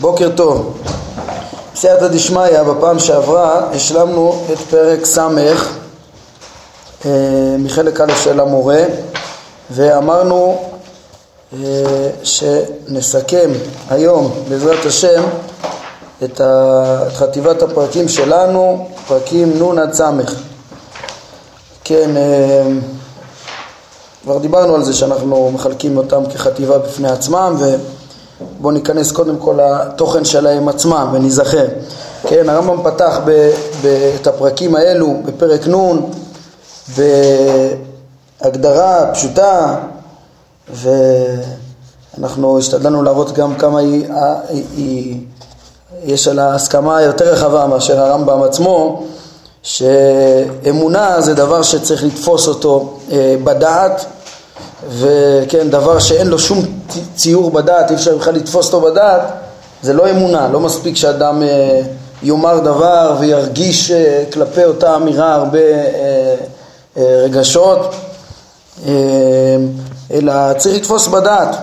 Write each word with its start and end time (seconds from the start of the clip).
בוקר 0.00 0.30
טוב. 0.36 0.78
בסייעתא 1.74 2.08
דשמיא, 2.08 2.62
בפעם 2.62 2.98
שעברה 2.98 3.70
השלמנו 3.72 4.44
את 4.52 4.58
פרק 4.58 5.04
ס' 5.04 5.18
אה, 5.18 7.10
מחלק 7.58 8.00
א' 8.00 8.14
של 8.24 8.40
המורה 8.40 8.82
ואמרנו 9.70 10.62
אה, 11.52 12.10
שנסכם 12.22 13.50
היום 13.90 14.34
בעזרת 14.48 14.86
השם 14.86 15.22
את 16.24 16.40
חטיבת 17.14 17.62
הפרקים 17.62 18.08
שלנו, 18.08 18.88
פרקים 19.08 19.62
נ' 19.62 19.78
עד 19.78 19.92
ס'. 19.92 20.00
כן, 21.84 22.16
אה, 22.16 22.62
כבר 24.22 24.38
דיברנו 24.38 24.74
על 24.74 24.84
זה 24.84 24.94
שאנחנו 24.94 25.50
מחלקים 25.54 25.96
אותם 25.96 26.22
כחטיבה 26.34 26.78
בפני 26.78 27.10
עצמם 27.10 27.56
ובואו 28.58 28.72
ניכנס 28.72 29.12
קודם 29.12 29.36
כל 29.38 29.58
לתוכן 29.62 30.24
שלהם 30.24 30.68
עצמם 30.68 31.08
וניזכר. 31.12 31.66
כן, 32.28 32.48
הרמב"ם 32.48 32.90
פתח 32.90 33.20
ב, 33.24 33.50
ב, 33.82 34.10
את 34.20 34.26
הפרקים 34.26 34.74
האלו 34.74 35.14
בפרק 35.24 35.68
נ' 35.68 36.00
בהגדרה 38.42 39.10
פשוטה 39.12 39.76
ואנחנו 40.70 42.58
השתדלנו 42.58 43.02
להראות 43.02 43.32
גם 43.32 43.54
כמה 43.54 43.78
היא, 43.78 44.06
היא, 44.48 44.64
היא, 44.76 45.20
יש 46.04 46.28
על 46.28 46.38
ההסכמה 46.38 47.02
יותר 47.02 47.32
רחבה 47.32 47.66
מאשר 47.66 48.00
הרמב"ם 48.00 48.42
עצמו 48.42 49.04
שאמונה 49.62 51.20
זה 51.20 51.34
דבר 51.34 51.62
שצריך 51.62 52.04
לתפוס 52.04 52.48
אותו 52.48 52.98
אה, 53.12 53.36
בדעת 53.44 54.04
וכן, 54.90 55.70
דבר 55.70 55.98
שאין 55.98 56.26
לו 56.26 56.38
שום 56.38 56.64
ציור 57.14 57.50
בדעת, 57.50 57.90
אי 57.90 57.96
אפשר 57.96 58.16
בכלל 58.16 58.34
לתפוס 58.34 58.66
אותו 58.66 58.90
בדעת, 58.90 59.22
זה 59.82 59.92
לא 59.92 60.10
אמונה, 60.10 60.48
לא 60.48 60.60
מספיק 60.60 60.96
שאדם 60.96 61.42
אה, 61.42 61.80
יאמר 62.22 62.58
דבר 62.60 63.16
וירגיש 63.20 63.90
אה, 63.90 64.24
כלפי 64.32 64.64
אותה 64.64 64.96
אמירה 64.96 65.34
הרבה 65.34 65.58
רגשות, 66.96 67.94
אלא 70.12 70.32
צריך 70.58 70.76
לתפוס 70.76 71.06
בדעת, 71.06 71.56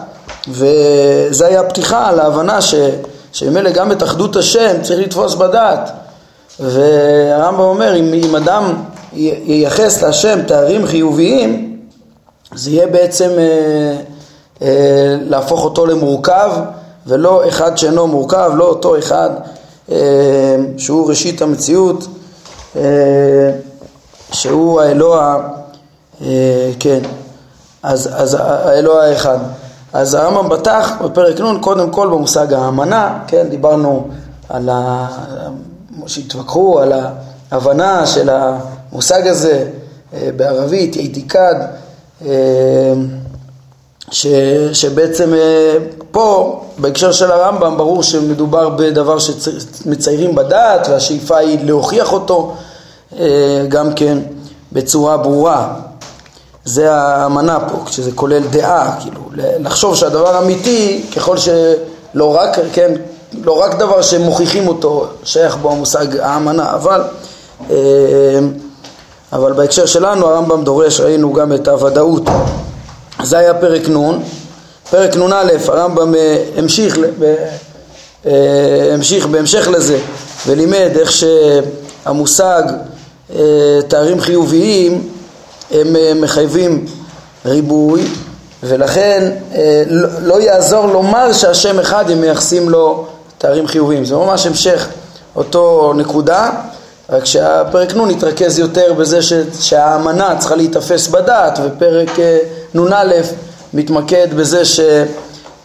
וזה 0.47 1.47
היה 1.47 1.59
הפתיחה 1.59 2.11
להבנה 2.11 2.61
ש... 2.61 2.75
שממילא 3.33 3.72
גם 3.72 3.91
את 3.91 4.03
אחדות 4.03 4.35
השם 4.35 4.81
צריך 4.81 5.00
לתפוס 5.00 5.35
בדעת. 5.35 5.91
והרמב"ם 6.59 7.59
אומר, 7.59 7.95
אם, 7.95 8.13
אם 8.13 8.35
אדם 8.35 8.73
ייחס 9.13 10.02
להשם 10.02 10.39
תארים 10.47 10.85
חיוביים, 10.85 11.70
זה 12.55 12.69
יהיה 12.69 12.88
בעצם 12.88 13.30
אה, 13.38 13.95
אה, 14.61 15.16
להפוך 15.21 15.63
אותו 15.63 15.85
למורכב, 15.85 16.52
ולא 17.07 17.47
אחד 17.47 17.77
שאינו 17.77 18.07
מורכב, 18.07 18.52
לא 18.55 18.63
אותו 18.63 18.97
אחד 18.97 19.30
אה, 19.91 20.55
שהוא 20.77 21.09
ראשית 21.09 21.41
המציאות, 21.41 22.07
אה, 22.75 23.52
שהוא 24.31 24.81
האלוה, 24.81 25.38
אה, 26.22 26.72
כן, 26.79 26.99
אז, 27.83 28.09
אז 28.13 28.38
האלוה 28.39 29.05
האחד. 29.07 29.38
אז 29.94 30.13
הרמב"ם 30.13 30.49
בטח 30.49 30.91
בפרק 31.03 31.39
נ' 31.39 31.59
קודם 31.59 31.91
כל 31.91 32.07
במושג 32.07 32.53
האמנה, 32.53 33.19
כן, 33.27 33.47
דיברנו 33.49 34.07
על 34.49 34.69
ה... 34.69 35.07
שהתווכחו 36.07 36.79
על 36.79 36.94
ההבנה 37.52 38.05
של 38.05 38.29
המושג 38.29 39.27
הזה 39.27 39.67
אה, 40.13 40.29
בערבית, 40.38 40.95
איתיקד, 40.95 41.55
אה, 42.25 42.94
שבעצם 44.73 45.33
אה, 45.33 45.77
פה 46.11 46.61
בהקשר 46.78 47.11
של 47.11 47.31
הרמב"ם 47.31 47.78
ברור 47.78 48.03
שמדובר 48.03 48.69
בדבר 48.69 49.17
שמציירים 49.19 50.36
בדעת 50.36 50.88
והשאיפה 50.88 51.38
היא 51.38 51.66
להוכיח 51.66 52.13
אותו 52.13 52.56
גם 53.69 53.94
כן 53.94 54.18
בצורה 54.72 55.18
ברורה. 55.18 55.73
זה 56.66 56.94
האמנה 56.94 57.59
פה, 57.59 57.85
כשזה 57.85 58.12
כולל 58.12 58.47
דעה, 58.47 58.96
כאילו, 59.00 59.22
לחשוב 59.59 59.96
שהדבר 59.96 60.40
אמיתי, 60.40 61.06
ככל 61.16 61.38
שלא 61.38 62.35
רק, 62.35 62.57
כן, 62.73 62.94
לא 63.44 63.62
רק 63.62 63.75
דבר 63.75 64.01
שמוכיחים 64.01 64.67
אותו, 64.67 65.07
שייך 65.23 65.57
בו 65.57 65.72
המושג 65.72 66.17
האמנה, 66.19 66.73
אבל, 66.73 67.01
אה, 67.69 67.75
אבל 69.34 69.53
בהקשר 69.53 69.86
שלנו 69.86 70.28
הרמב"ם 70.28 70.64
דורש, 70.64 71.00
ראינו 71.00 71.34
גם 71.34 71.53
את 71.53 71.68
הוודאות. 71.68 72.24
זה 73.24 73.38
היה 73.38 73.53
פרק 73.53 73.90
נ', 73.90 74.19
פרק 74.90 75.16
נ"א, 75.16 75.52
הרמב"ם 75.68 76.16
אה, 76.16 76.44
המשיך, 76.58 76.97
אה, 78.25 78.94
המשיך 78.94 79.25
בהמשך 79.25 79.68
לזה 79.68 80.00
ולימד 80.47 80.90
איך 81.00 81.12
שהמושג 81.12 82.64
תארים 83.88 84.22
חיוביים 84.22 85.09
הם 85.72 85.96
מחייבים 86.22 86.86
ריבוי 87.46 88.08
ולכן 88.64 89.31
לא, 89.88 90.09
לא 90.22 90.41
יעזור 90.41 90.86
לומר 90.88 91.34
שהשם 91.34 91.80
אחד 91.80 92.09
אם 92.09 92.22
מייחסים 92.22 92.70
לו 92.70 93.06
תארים 93.38 93.68
חיוביים. 93.68 94.06
זה 94.06 94.16
ממש 94.16 94.46
המשך 94.46 94.88
אותו 95.36 95.94
נקודה, 95.96 96.52
רק 97.11 97.25
שהפרק 97.25 97.95
נ' 97.95 98.09
התרכז 98.09 98.59
יותר 98.59 98.94
בזה 98.94 99.22
ש, 99.22 99.33
שהאמנה 99.59 100.35
צריכה 100.39 100.55
להיתפס 100.55 101.07
בדעת, 101.07 101.59
ופרק 101.63 102.19
אה, 102.19 102.38
נ"א 102.75 103.05
מתמקד 103.73 104.27
בזה 104.33 104.66
ש... 104.66 104.79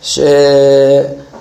ש... 0.02 0.20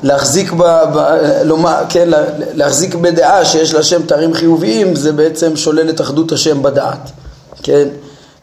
להחזיק, 0.03 0.51
ב, 0.51 0.63
ב, 0.93 1.19
לומר, 1.43 1.83
כן, 1.89 2.09
להחזיק 2.53 2.95
בדעה 2.95 3.45
שיש 3.45 3.73
להשם 3.73 4.01
תארים 4.01 4.33
חיוביים 4.33 4.95
זה 4.95 5.11
בעצם 5.11 5.55
שולל 5.55 5.89
את 5.89 6.01
אחדות 6.01 6.31
השם 6.31 6.63
בדעת, 6.63 7.11
כן? 7.63 7.87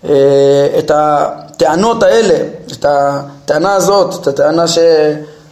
אה, 0.08 0.66
את 0.78 0.90
הטענות 0.94 2.02
האלה, 2.02 2.38
את 2.72 2.86
הטענה 2.88 3.74
הזאת, 3.74 4.14
את 4.22 4.26
הטענה 4.26 4.64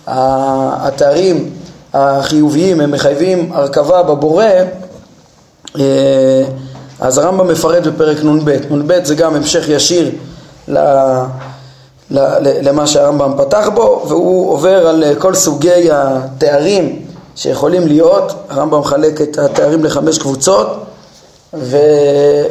שהתארים 0.06 1.50
החיוביים 1.92 2.80
הם 2.80 2.90
מחייבים 2.90 3.52
הרכבה 3.52 4.02
בבורא, 4.02 4.44
אז 7.00 7.18
הרמב"ם 7.18 7.48
מפרט 7.48 7.86
בפרק 7.86 8.24
נ"ב. 8.24 8.50
נ"ב 8.70 9.04
זה 9.04 9.14
גם 9.14 9.34
המשך 9.34 9.68
ישיר 9.68 10.10
למה 12.62 12.86
שהרמב"ם 12.86 13.32
פתח 13.38 13.68
בו, 13.74 14.04
והוא 14.08 14.52
עובר 14.52 14.88
על 14.88 15.04
כל 15.18 15.34
סוגי 15.34 15.90
התארים 15.92 17.02
שיכולים 17.36 17.86
להיות. 17.86 18.32
הרמב"ם 18.48 18.80
מחלק 18.80 19.20
את 19.20 19.38
התארים 19.38 19.84
לחמש 19.84 20.18
קבוצות, 20.18 20.84
ו... 21.54 21.76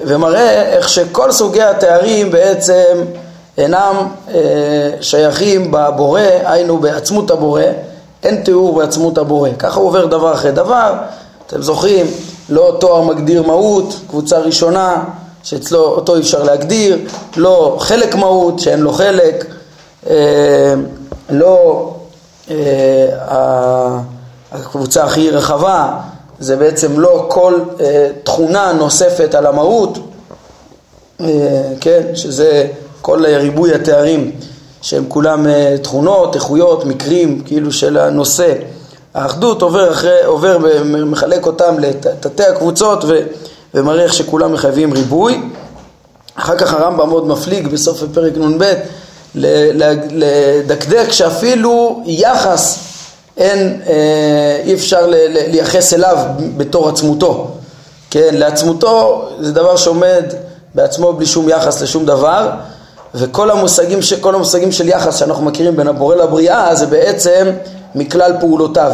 ומראה 0.06 0.62
איך 0.62 0.90
שכל 0.90 1.31
סוגי 1.31 1.62
התארים 1.62 2.31
בעצם 2.31 3.03
אינם 3.57 3.96
אה, 4.34 4.90
שייכים 5.01 5.72
בבורא, 5.72 6.22
היינו 6.44 6.78
בעצמות 6.78 7.31
הבורא, 7.31 7.62
אין 8.24 8.44
תיאור 8.44 8.75
בעצמות 8.75 9.18
הבורא. 9.18 9.50
ככה 9.59 9.80
הוא 9.80 9.88
עובר 9.88 10.06
דבר 10.06 10.34
אחרי 10.34 10.51
דבר. 10.51 10.94
אתם 11.47 11.62
זוכרים, 11.62 12.06
לא 12.49 12.77
תואר 12.79 13.01
מגדיר 13.01 13.43
מהות, 13.43 13.95
קבוצה 14.09 14.39
ראשונה 14.39 15.03
שאצלו 15.43 15.83
אותו 15.83 16.15
אי 16.15 16.21
אפשר 16.21 16.43
להגדיר, 16.43 16.97
לא 17.37 17.77
חלק 17.79 18.15
מהות 18.15 18.59
שאין 18.59 18.79
לו 18.79 18.93
חלק, 18.93 19.45
אה, 20.09 20.73
לא 21.29 21.89
אה, 22.51 23.99
הקבוצה 24.51 25.03
הכי 25.03 25.29
רחבה, 25.29 25.99
זה 26.39 26.55
בעצם 26.55 26.99
לא 26.99 27.25
כל 27.27 27.59
אה, 27.81 28.09
תכונה 28.23 28.71
נוספת 28.73 29.35
על 29.35 29.45
המהות, 29.45 29.97
אה, 31.21 31.27
כן, 31.81 32.01
שזה 32.15 32.67
כל 33.01 33.25
ריבוי 33.25 33.73
התארים 33.73 34.31
שהם 34.81 35.05
כולם 35.07 35.47
אה, 35.47 35.75
תכונות, 35.81 36.35
איכויות, 36.35 36.85
מקרים, 36.85 37.41
כאילו 37.45 37.71
של 37.71 37.97
הנושא. 37.97 38.53
האחדות 39.13 39.61
עובר, 39.61 39.91
אחרי, 39.91 40.23
עובר 40.25 40.57
ומחלק 40.61 41.45
אותם 41.45 41.79
לתתי 41.79 42.44
הקבוצות 42.44 43.03
ו, 43.03 43.19
ומראה 43.73 44.03
איך 44.03 44.13
שכולם 44.13 44.53
מחייבים 44.53 44.94
ריבוי. 44.94 45.41
אחר 46.35 46.57
כך 46.57 46.73
הרמב"ם 46.73 47.09
מאוד 47.09 47.27
מפליג 47.27 47.67
בסוף 47.67 48.03
הפרק 48.03 48.38
נ"ב 48.38 48.73
לדקדק 49.35 51.11
שאפילו 51.11 52.03
יחס 52.06 52.79
אין, 53.38 53.81
אה, 53.88 54.61
אי 54.65 54.73
אפשר 54.73 55.06
לייחס 55.07 55.94
אליו 55.94 56.17
בתור 56.57 56.89
עצמותו. 56.89 57.47
כן, 58.09 58.29
לעצמותו 58.31 59.25
זה 59.39 59.51
דבר 59.51 59.75
שעומד 59.75 60.23
בעצמו 60.75 61.13
בלי 61.13 61.25
שום 61.25 61.50
יחס 61.50 61.81
לשום 61.81 62.05
דבר, 62.05 62.50
וכל 63.15 63.51
המושגים, 63.51 64.01
ש... 64.01 64.13
המושגים 64.13 64.71
של 64.71 64.88
יחס 64.88 65.15
שאנחנו 65.15 65.45
מכירים 65.45 65.75
בין 65.75 65.88
הבורא 65.88 66.15
לבריאה 66.15 66.75
זה 66.75 66.85
בעצם 66.85 67.51
מכלל 67.95 68.33
פעולותיו, 68.39 68.91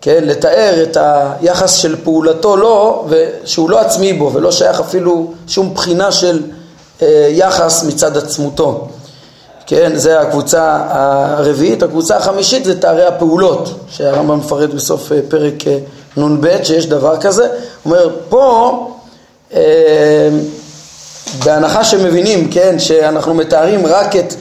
כן? 0.00 0.24
לתאר 0.24 0.82
את 0.82 0.96
היחס 1.00 1.74
של 1.74 1.96
פעולתו 2.04 2.56
לו, 2.56 3.06
שהוא 3.44 3.70
לא 3.70 3.80
עצמי 3.80 4.12
בו 4.12 4.30
ולא 4.34 4.52
שייך 4.52 4.80
אפילו 4.80 5.32
שום 5.48 5.74
בחינה 5.74 6.12
של 6.12 6.42
אה, 7.02 7.28
יחס 7.30 7.84
מצד 7.84 8.16
עצמותו. 8.16 8.88
כן, 9.66 9.92
זה 9.94 10.20
הקבוצה 10.20 10.86
הרביעית, 10.90 11.82
הקבוצה 11.82 12.16
החמישית 12.16 12.64
זה 12.64 12.80
תארי 12.80 13.06
הפעולות, 13.06 13.70
שהרמב"ם 13.88 14.38
מפרט 14.38 14.70
בסוף 14.70 15.12
אה, 15.12 15.18
פרק 15.28 15.54
אה, 15.66 15.78
נ"ב 16.16 16.62
שיש 16.62 16.86
דבר 16.86 17.16
כזה, 17.16 17.48
הוא 17.82 17.92
אומר 17.92 18.16
פה 18.28 18.90
בהנחה 21.44 21.84
שמבינים, 21.84 22.50
כן, 22.50 22.78
שאנחנו 22.78 23.34
מתארים 23.34 23.86
רק 23.86 24.16
את, 24.16 24.34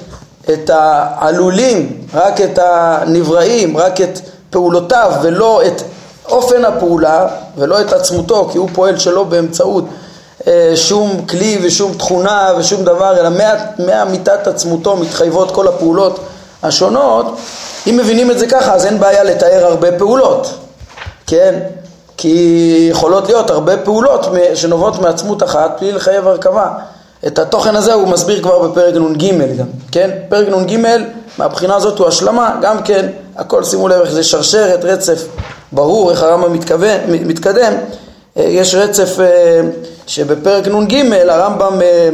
את 0.49 0.69
העלולים, 0.69 2.01
רק 2.13 2.41
את 2.41 2.59
הנבראים, 2.61 3.77
רק 3.77 4.01
את 4.01 4.19
פעולותיו 4.49 5.11
ולא 5.21 5.61
את 5.67 5.81
אופן 6.25 6.65
הפעולה 6.65 7.27
ולא 7.57 7.81
את 7.81 7.93
עצמותו, 7.93 8.49
כי 8.51 8.57
הוא 8.57 8.69
פועל 8.73 8.99
שלא 8.99 9.23
באמצעות 9.23 9.85
אה, 10.47 10.71
שום 10.75 11.25
כלי 11.29 11.59
ושום 11.63 11.93
תכונה 11.93 12.53
ושום 12.57 12.83
דבר, 12.83 13.19
אלא 13.19 13.29
מאמיתת 13.79 14.47
עצמותו 14.47 14.95
מתחייבות 14.95 15.51
כל 15.51 15.67
הפעולות 15.67 16.19
השונות, 16.63 17.37
אם 17.87 17.97
מבינים 17.97 18.31
את 18.31 18.39
זה 18.39 18.47
ככה 18.47 18.73
אז 18.73 18.85
אין 18.85 18.99
בעיה 18.99 19.23
לתאר 19.23 19.65
הרבה 19.65 19.91
פעולות, 19.97 20.53
כן? 21.27 21.59
כי 22.17 22.87
יכולות 22.91 23.27
להיות 23.27 23.49
הרבה 23.49 23.77
פעולות 23.77 24.25
שנובעות 24.55 24.99
מעצמות 24.99 25.43
אחת 25.43 25.77
בלי 25.81 25.91
לחייב 25.91 26.27
הרכבה. 26.27 26.69
את 27.27 27.39
התוכן 27.39 27.75
הזה 27.75 27.93
הוא 27.93 28.07
מסביר 28.07 28.41
כבר 28.41 28.67
בפרק 28.67 28.95
נ"ג 28.95 29.57
גם, 29.57 29.65
כן? 29.91 30.09
פרק 30.29 30.47
נ"ג 30.47 30.77
מהבחינה 31.37 31.75
הזאת 31.75 31.99
הוא 31.99 32.07
השלמה, 32.07 32.55
גם 32.61 32.83
כן, 32.83 33.09
הכל 33.35 33.63
שימו 33.63 33.87
לב 33.87 34.01
איך 34.01 34.11
זה 34.11 34.23
שרשרת, 34.23 34.85
רצף 34.85 35.27
ברור, 35.71 36.11
איך 36.11 36.23
הרמב"ם 36.23 36.53
מתקדם, 37.07 37.73
אה, 38.37 38.43
יש 38.43 38.75
רצף 38.75 39.19
אה, 39.19 39.61
שבפרק 40.07 40.67
נ"ג 40.67 40.95
הרמב"ם 41.29 41.81
אה, 41.81 42.09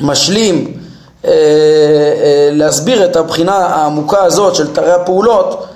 משלים 0.00 0.72
להסביר 2.52 3.04
את 3.04 3.16
הבחינה 3.16 3.56
העמוקה 3.56 4.24
הזאת 4.24 4.54
של 4.54 4.74
תרי 4.74 4.92
הפעולות 4.92 5.66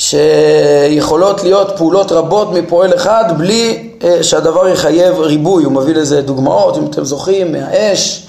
שיכולות 0.00 1.42
להיות 1.42 1.72
פעולות 1.76 2.12
רבות 2.12 2.52
מפועל 2.52 2.94
אחד 2.94 3.24
בלי 3.38 3.90
שהדבר 4.22 4.68
יחייב 4.68 5.18
ריבוי, 5.18 5.64
הוא 5.64 5.72
מביא 5.72 5.94
לזה 5.94 6.22
דוגמאות 6.22 6.76
אם 6.76 6.86
אתם 6.86 7.04
זוכרים 7.04 7.52
מהאש 7.52 8.26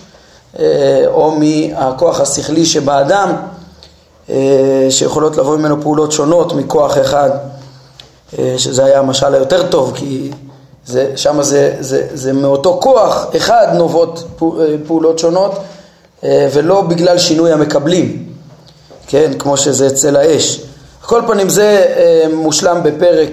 או 1.06 1.32
מהכוח 1.40 2.20
השכלי 2.20 2.66
שבאדם 2.66 3.36
שיכולות 4.90 5.38
לבוא 5.38 5.58
ממנו 5.58 5.82
פעולות 5.82 6.12
שונות 6.12 6.54
מכוח 6.54 6.98
אחד. 6.98 7.30
אה, 8.40 8.54
שזה 8.58 8.86
היה 8.86 9.00
המשל 9.00 9.34
היותר 9.34 9.68
טוב, 9.68 9.92
כי 9.96 10.32
שם 11.16 11.42
זה, 11.42 11.76
זה, 11.80 12.08
זה 12.14 12.34
מאותו 12.34 12.80
כוח 12.82 13.26
אחד 13.38 13.68
נובעות 13.74 14.24
אה, 14.42 14.48
פעולות 14.88 15.20
שונות, 15.20 15.52
אה, 16.24 16.48
ולא 16.54 16.82
בגלל 16.82 17.18
שינוי 17.18 17.52
המקבלים, 17.52 18.26
כן, 19.08 19.32
כמו 19.40 19.58
שזה 19.58 19.88
אצל 19.88 20.16
האש. 20.16 20.62
כל 21.06 21.22
פנים 21.28 21.50
זה 21.50 21.86
מושלם 22.34 22.84
בפרק, 22.84 23.30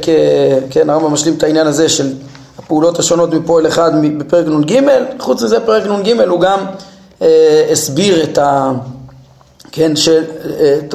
כן, 0.70 0.90
הרמב"ם 0.90 1.12
משלים 1.12 1.34
את 1.34 1.42
העניין 1.42 1.66
הזה 1.66 1.88
של 1.88 2.12
הפעולות 2.58 2.98
השונות 2.98 3.34
מפועל 3.34 3.66
אחד 3.66 3.92
בפרק 4.18 4.46
נ"ג, 4.46 4.80
חוץ 5.18 5.42
מזה 5.42 5.60
פרק 5.60 5.86
נ"ג 5.86 6.20
הוא 6.28 6.40
גם 6.40 6.58
הסביר 7.72 8.22
את 8.22 8.38
ה... 8.38 8.72
כן, 9.72 9.96
של, 9.96 10.24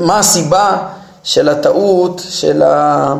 מה 0.01 0.19
הסיבה 0.19 0.77
של 1.23 1.49
הטעות 1.49 2.21
של 2.29 2.61
ה... 2.61 3.13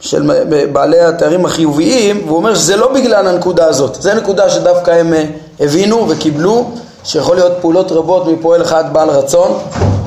של 0.00 0.44
בעלי 0.72 1.00
התארים 1.00 1.44
החיוביים, 1.44 2.22
והוא 2.26 2.36
אומר 2.36 2.54
שזה 2.54 2.76
לא 2.76 2.92
בגלל 2.92 3.26
הנקודה 3.26 3.66
הזאת, 3.66 3.96
זו 4.00 4.14
נקודה 4.14 4.50
שדווקא 4.50 4.90
הם 4.90 5.14
אה, 5.14 5.24
הבינו 5.60 6.08
וקיבלו, 6.08 6.70
שיכול 7.04 7.36
להיות 7.36 7.52
פעולות 7.60 7.92
רבות 7.92 8.26
מפועל 8.26 8.62
אחד 8.62 8.84
בעל 8.92 9.10
רצון, 9.10 9.58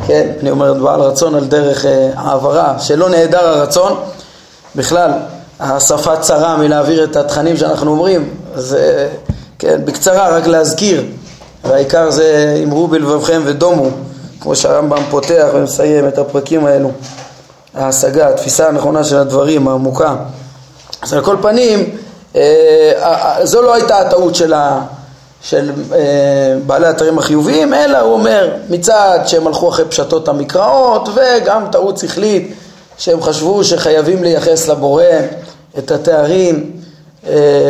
כן, 0.07 0.31
אני 0.42 0.50
אומר 0.51 0.74
בעל 0.74 1.01
רצון 1.01 1.36
על 1.36 1.45
דרך 1.45 1.86
אה, 1.86 2.09
העברה, 2.15 2.80
שלא 2.80 3.09
נעדר 3.09 3.48
הרצון, 3.48 4.00
בכלל 4.75 5.12
השפה 5.59 6.18
צרה 6.18 6.57
מלהעביר 6.57 7.03
את 7.03 7.15
התכנים 7.15 7.57
שאנחנו 7.57 7.92
אומרים, 7.92 8.30
אז 8.56 8.74
אה, 8.80 9.07
כן, 9.59 9.81
בקצרה 9.86 10.30
רק 10.30 10.48
להזכיר, 10.48 11.03
והעיקר 11.63 12.12
זה 12.12 12.59
אמרו 12.63 12.88
בלבבכם 12.88 13.42
ודומו, 13.45 13.89
כמו 14.42 14.56
שהרמב"ם 14.56 15.03
פותח 15.09 15.48
ומסיים 15.53 16.07
את 16.07 16.18
הפרקים 16.18 16.65
האלו. 16.65 16.92
ההשגה, 17.75 18.30
התפיסה 18.30 18.68
הנכונה 18.68 19.04
של 19.04 19.18
הדברים, 19.18 19.68
העמוקה. 19.68 20.15
אז 21.01 21.13
על 21.13 21.24
כל 21.24 21.36
פנים, 21.42 21.89
אה, 22.36 22.92
אה, 23.01 23.45
זו 23.45 23.62
לא 23.62 23.74
הייתה 23.74 24.00
הטעות 24.00 24.36
של, 24.36 24.54
ה, 24.54 24.81
של 25.42 25.72
אה, 25.94 26.00
בעלי 26.66 26.88
האתרים 26.88 27.18
החיוביים, 27.18 27.74
אלא 27.74 27.98
הוא 27.98 28.14
אומר, 28.14 28.56
מצד 28.70 29.20
שהם 29.26 29.48
הלכו 29.48 29.70
אחרי 29.70 29.86
פשטות 29.86 30.28
המקראות, 30.28 31.10
וגם 31.14 31.66
טעות 31.72 31.98
שכלית, 31.98 32.54
שהם 32.98 33.22
חשבו 33.22 33.64
שחייבים 33.64 34.24
לייחס 34.24 34.68
לבורא 34.68 35.04
את 35.78 35.92
התארים 35.92 36.72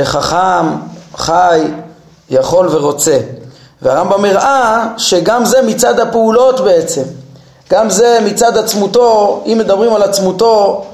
חכם, 0.03 0.65
חי, 1.15 1.61
יכול 2.29 2.67
ורוצה. 2.71 3.19
והרמב"ם 3.81 4.25
הראה 4.25 4.87
שגם 4.97 5.45
זה 5.45 5.61
מצד 5.61 5.99
הפעולות 5.99 6.59
בעצם. 6.59 7.03
גם 7.71 7.89
זה 7.89 8.19
מצד 8.25 8.57
עצמותו, 8.57 9.43
אם 9.45 9.57
מדברים 9.59 9.93
על 9.93 10.03
עצמותו 10.03 10.85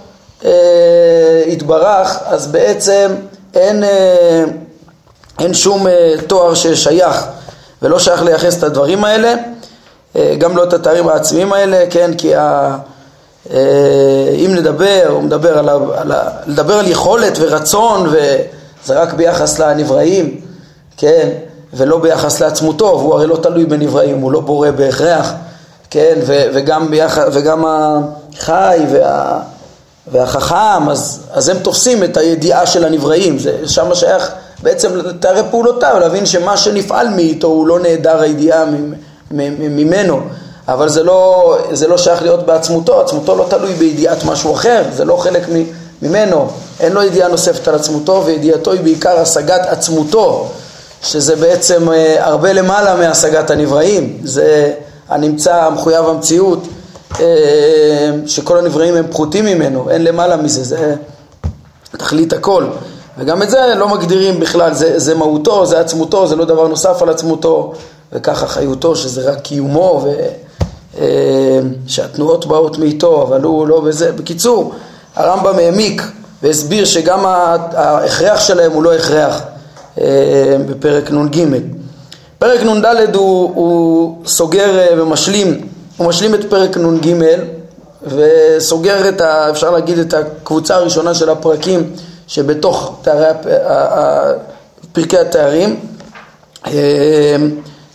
אה, 0.45 1.43
התברך, 1.51 2.19
אז 2.25 2.47
בעצם 2.47 3.11
אין, 3.55 3.83
אה, 3.83 4.43
אין 5.39 5.53
שום 5.53 5.87
אה, 5.87 6.13
תואר 6.27 6.53
ששייך 6.53 7.25
ולא 7.81 7.99
שייך 7.99 8.23
לייחס 8.23 8.57
את 8.57 8.63
הדברים 8.63 9.03
האלה, 9.03 9.33
אה, 10.15 10.35
גם 10.37 10.57
לא 10.57 10.63
את 10.63 10.73
התארים 10.73 11.09
העצמיים 11.09 11.53
האלה, 11.53 11.85
כן, 11.89 12.11
כי 12.17 12.35
ה, 12.35 12.77
אה, 13.53 13.59
אם 14.45 14.55
נדבר, 14.55 15.03
הוא 15.09 15.23
מדבר 15.23 15.57
על, 15.57 15.69
ה, 15.69 15.77
על, 15.95 16.11
ה, 16.11 16.29
לדבר 16.45 16.73
על 16.73 16.87
יכולת 16.87 17.37
ורצון 17.39 18.07
וזה 18.07 18.99
רק 18.99 19.13
ביחס 19.13 19.59
לנבראים, 19.59 20.41
כן, 20.97 21.29
ולא 21.73 21.97
ביחס 21.99 22.39
לעצמותו, 22.41 22.85
והוא 22.85 23.13
הרי 23.13 23.27
לא 23.27 23.35
תלוי 23.35 23.65
בנבראים, 23.65 24.19
הוא 24.19 24.31
לא 24.31 24.39
בורא 24.39 24.71
בהכרח. 24.71 25.33
כן, 25.89 26.19
ו, 26.25 26.41
וגם, 26.53 26.91
ביחד, 26.91 27.29
וגם 27.33 27.65
החי 27.67 28.79
וה, 28.91 29.39
והחכם, 30.11 30.89
אז, 30.89 31.19
אז 31.31 31.49
הם 31.49 31.59
תופסים 31.59 32.03
את 32.03 32.17
הידיעה 32.17 32.65
של 32.65 32.85
הנבראים, 32.85 33.39
זה 33.39 33.67
שם 33.67 33.95
שייך 33.95 34.31
בעצם 34.63 34.95
לתארי 34.95 35.41
פעולותיו, 35.51 35.97
להבין 35.99 36.25
שמה 36.25 36.57
שנפעל 36.57 37.09
מאיתו 37.09 37.47
הוא 37.47 37.67
לא 37.67 37.79
נעדר 37.79 38.21
הידיעה 38.21 38.65
ממנו, 39.59 40.21
אבל 40.67 40.89
זה 40.89 41.03
לא, 41.03 41.57
זה 41.71 41.87
לא 41.87 41.97
שייך 41.97 42.21
להיות 42.21 42.45
בעצמותו, 42.45 43.01
עצמותו 43.01 43.35
לא 43.35 43.45
תלוי 43.49 43.73
בידיעת 43.73 44.25
משהו 44.25 44.53
אחר, 44.53 44.83
זה 44.93 45.05
לא 45.05 45.17
חלק 45.17 45.43
ממנו, 46.01 46.49
אין 46.79 46.93
לו 46.93 47.03
ידיעה 47.03 47.29
נוספת 47.29 47.67
על 47.67 47.75
עצמותו, 47.75 48.23
וידיעתו 48.25 48.71
היא 48.71 48.81
בעיקר 48.81 49.19
השגת 49.19 49.61
עצמותו, 49.65 50.47
שזה 51.03 51.35
בעצם 51.35 51.91
אה, 51.91 52.25
הרבה 52.25 52.53
למעלה 52.53 52.95
מהשגת 52.95 53.51
הנבראים, 53.51 54.17
זה 54.23 54.73
הנמצא, 55.09 55.55
המחויב 55.55 56.05
המציאות, 56.05 56.67
אה, 57.19 57.25
שכל 58.25 58.57
הנבראים 58.57 58.95
הם 58.95 59.07
פחותים 59.11 59.45
ממנו, 59.45 59.89
אין 59.89 60.03
למעלה 60.03 60.35
מזה, 60.35 60.63
זה 60.63 60.95
תכלית 61.91 62.33
הכל. 62.33 62.63
וגם 63.17 63.43
את 63.43 63.49
זה 63.49 63.59
לא 63.77 63.87
מגדירים 63.87 64.39
בכלל, 64.39 64.73
זה, 64.73 64.99
זה 64.99 65.15
מהותו, 65.15 65.65
זה 65.65 65.79
עצמותו, 65.79 66.27
זה 66.27 66.35
לא 66.35 66.45
דבר 66.45 66.67
נוסף 66.67 67.01
על 67.01 67.09
עצמותו, 67.09 67.73
וככה 68.13 68.47
חיותו, 68.47 68.95
שזה 68.95 69.31
רק 69.31 69.41
קיומו, 69.41 70.05
ושהתנועות 71.85 72.43
אה, 72.43 72.49
באות 72.49 72.77
מאיתו, 72.77 73.23
אבל 73.23 73.41
הוא 73.41 73.67
לא 73.67 73.81
בזה. 73.81 74.11
בקיצור, 74.11 74.73
הרמב"ם 75.15 75.59
העמיק 75.59 76.01
והסביר 76.43 76.85
שגם 76.85 77.25
ההכרח 77.25 78.39
שלהם 78.39 78.71
הוא 78.71 78.83
לא 78.83 78.93
הכרח 78.93 79.41
אה, 80.01 80.05
בפרק 80.69 81.11
נ"ג. 81.11 81.45
פרק 82.39 82.63
נ"ד 82.63 83.15
הוא, 83.15 83.51
הוא 83.55 84.15
סוגר 84.25 84.79
אה, 84.79 85.01
ומשלים, 85.01 85.67
הוא 85.97 86.07
משלים 86.07 86.35
את 86.35 86.49
פרק 86.49 86.77
נ"ג 86.77 87.13
וסוגר 88.03 89.09
את, 89.09 89.21
ה, 89.21 89.49
אפשר 89.49 89.71
להגיד, 89.71 89.99
את 89.99 90.13
הקבוצה 90.13 90.75
הראשונה 90.75 91.13
של 91.13 91.29
הפרקים 91.29 91.91
שבתוך 92.27 92.99
תארי, 93.01 93.25
פרקי 94.91 95.17
התארים, 95.17 95.79
אה, 96.67 97.35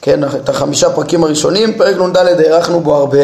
כן, 0.03 0.25
את 0.25 0.49
החמישה 0.49 0.91
פרקים 0.91 1.25
הראשונים, 1.25 1.79
פרק 1.79 1.97
נ"ד 1.97 2.17
הארכנו 2.17 2.81
בו 2.81 2.95
הרבה, 2.95 3.19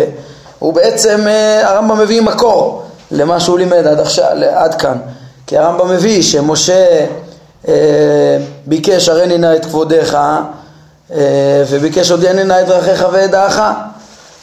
הוא 0.58 0.72
בעצם, 0.72 1.20
אה, 1.26 1.68
הרמב"ם 1.68 1.98
מביא 1.98 2.22
מקור 2.22 2.82
למה 3.10 3.40
שהוא 3.40 3.58
לימד 3.58 3.86
עד, 3.86 4.00
עכשיו, 4.00 4.26
עד 4.54 4.74
כאן, 4.74 4.98
כי 5.46 5.58
הרמב"ם 5.58 5.90
מביא 5.90 6.22
שמשה 6.22 7.06
ביקש 8.66 9.08
הרי 9.08 9.38
נא 9.38 9.56
את 9.56 9.64
כבודיך 9.64 10.16
אה, 11.12 11.64
וביקש 11.68 12.10
הודיעני 12.10 12.44
נא 12.44 12.60
את 12.60 12.66
דרכיך 12.66 13.06
ואדעך 13.12 13.60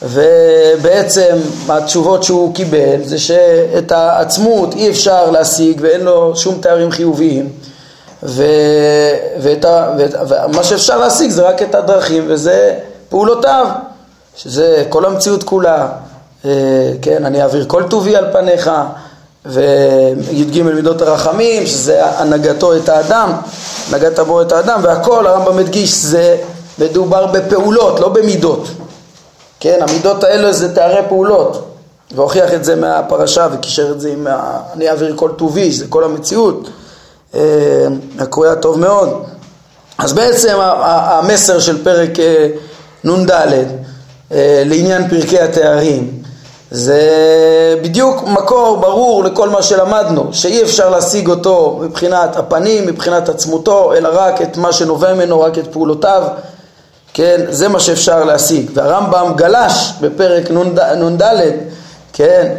ובעצם 0.02 1.36
התשובות 1.68 2.22
שהוא 2.22 2.54
קיבל 2.54 3.04
זה 3.04 3.18
שאת 3.18 3.92
העצמות 3.92 4.74
אי 4.74 4.90
אפשר 4.90 5.30
להשיג 5.30 5.78
ואין 5.80 6.00
לו 6.00 6.36
שום 6.36 6.58
תארים 6.60 6.90
חיוביים 6.90 7.48
ו... 8.22 8.44
ואת 9.38 9.64
ה... 9.64 9.90
ומה 10.28 10.64
שאפשר 10.64 10.98
להשיג 10.98 11.30
זה 11.30 11.42
רק 11.42 11.62
את 11.62 11.74
הדרכים 11.74 12.24
וזה 12.28 12.74
פעולותיו 13.08 13.66
שזה 14.36 14.84
כל 14.88 15.04
המציאות 15.04 15.42
כולה, 15.42 15.88
אה, 16.44 16.50
כן, 17.02 17.24
אני 17.24 17.42
אעביר 17.42 17.64
כל 17.68 17.82
טובי 17.90 18.16
על 18.16 18.32
פניך, 18.32 18.70
וי"ג 19.46 20.62
מידות 20.62 21.02
הרחמים, 21.02 21.66
שזה 21.66 22.06
הנהגתו 22.06 22.76
את 22.76 22.88
האדם, 22.88 23.32
הנהגת 23.88 24.18
הבורא 24.18 24.42
את 24.42 24.52
האדם, 24.52 24.80
והכל, 24.82 25.26
הרמב"ם 25.26 25.56
מדגיש, 25.56 25.94
זה 25.94 26.36
מדובר 26.78 27.26
בפעולות, 27.26 28.00
לא 28.00 28.08
במידות. 28.08 28.68
כן, 29.66 29.82
המידות 29.82 30.24
האלה 30.24 30.52
זה 30.52 30.74
תארי 30.74 31.00
פעולות, 31.08 31.64
והוכיח 32.14 32.54
את 32.54 32.64
זה 32.64 32.76
מהפרשה 32.76 33.48
וקישר 33.52 33.90
את 33.90 34.00
זה 34.00 34.08
עם 34.08 34.26
ה... 34.26 34.60
אני 34.74 34.90
אעביר 34.90 35.12
כל 35.16 35.30
טובי, 35.36 35.72
זה 35.72 35.84
כל 35.88 36.04
המציאות, 36.04 36.68
אה, 37.34 37.40
הקרויה 38.18 38.56
טוב 38.56 38.78
מאוד. 38.78 39.22
אז 39.98 40.12
בעצם 40.12 40.56
המסר 40.82 41.58
של 41.58 41.84
פרק 41.84 42.20
אה, 42.20 42.48
נ"ד 43.04 43.30
אה, 43.30 44.62
לעניין 44.66 45.08
פרקי 45.08 45.40
התארים 45.40 46.22
זה 46.70 47.00
בדיוק 47.82 48.22
מקור 48.22 48.76
ברור 48.76 49.24
לכל 49.24 49.48
מה 49.48 49.62
שלמדנו, 49.62 50.28
שאי 50.32 50.62
אפשר 50.62 50.90
להשיג 50.90 51.28
אותו 51.28 51.78
מבחינת 51.82 52.36
הפנים, 52.36 52.86
מבחינת 52.86 53.28
עצמותו, 53.28 53.92
אלא 53.94 54.08
רק 54.12 54.42
את 54.42 54.56
מה 54.56 54.72
שנובע 54.72 55.14
ממנו, 55.14 55.40
רק 55.40 55.58
את 55.58 55.72
פעולותיו, 55.72 56.22
כן, 57.16 57.40
זה 57.48 57.68
מה 57.68 57.80
שאפשר 57.80 58.24
להשיג. 58.24 58.70
והרמב"ם 58.74 59.32
גלש 59.36 59.92
בפרק 60.00 60.50
נ"ד, 60.50 61.22
כן, 62.12 62.54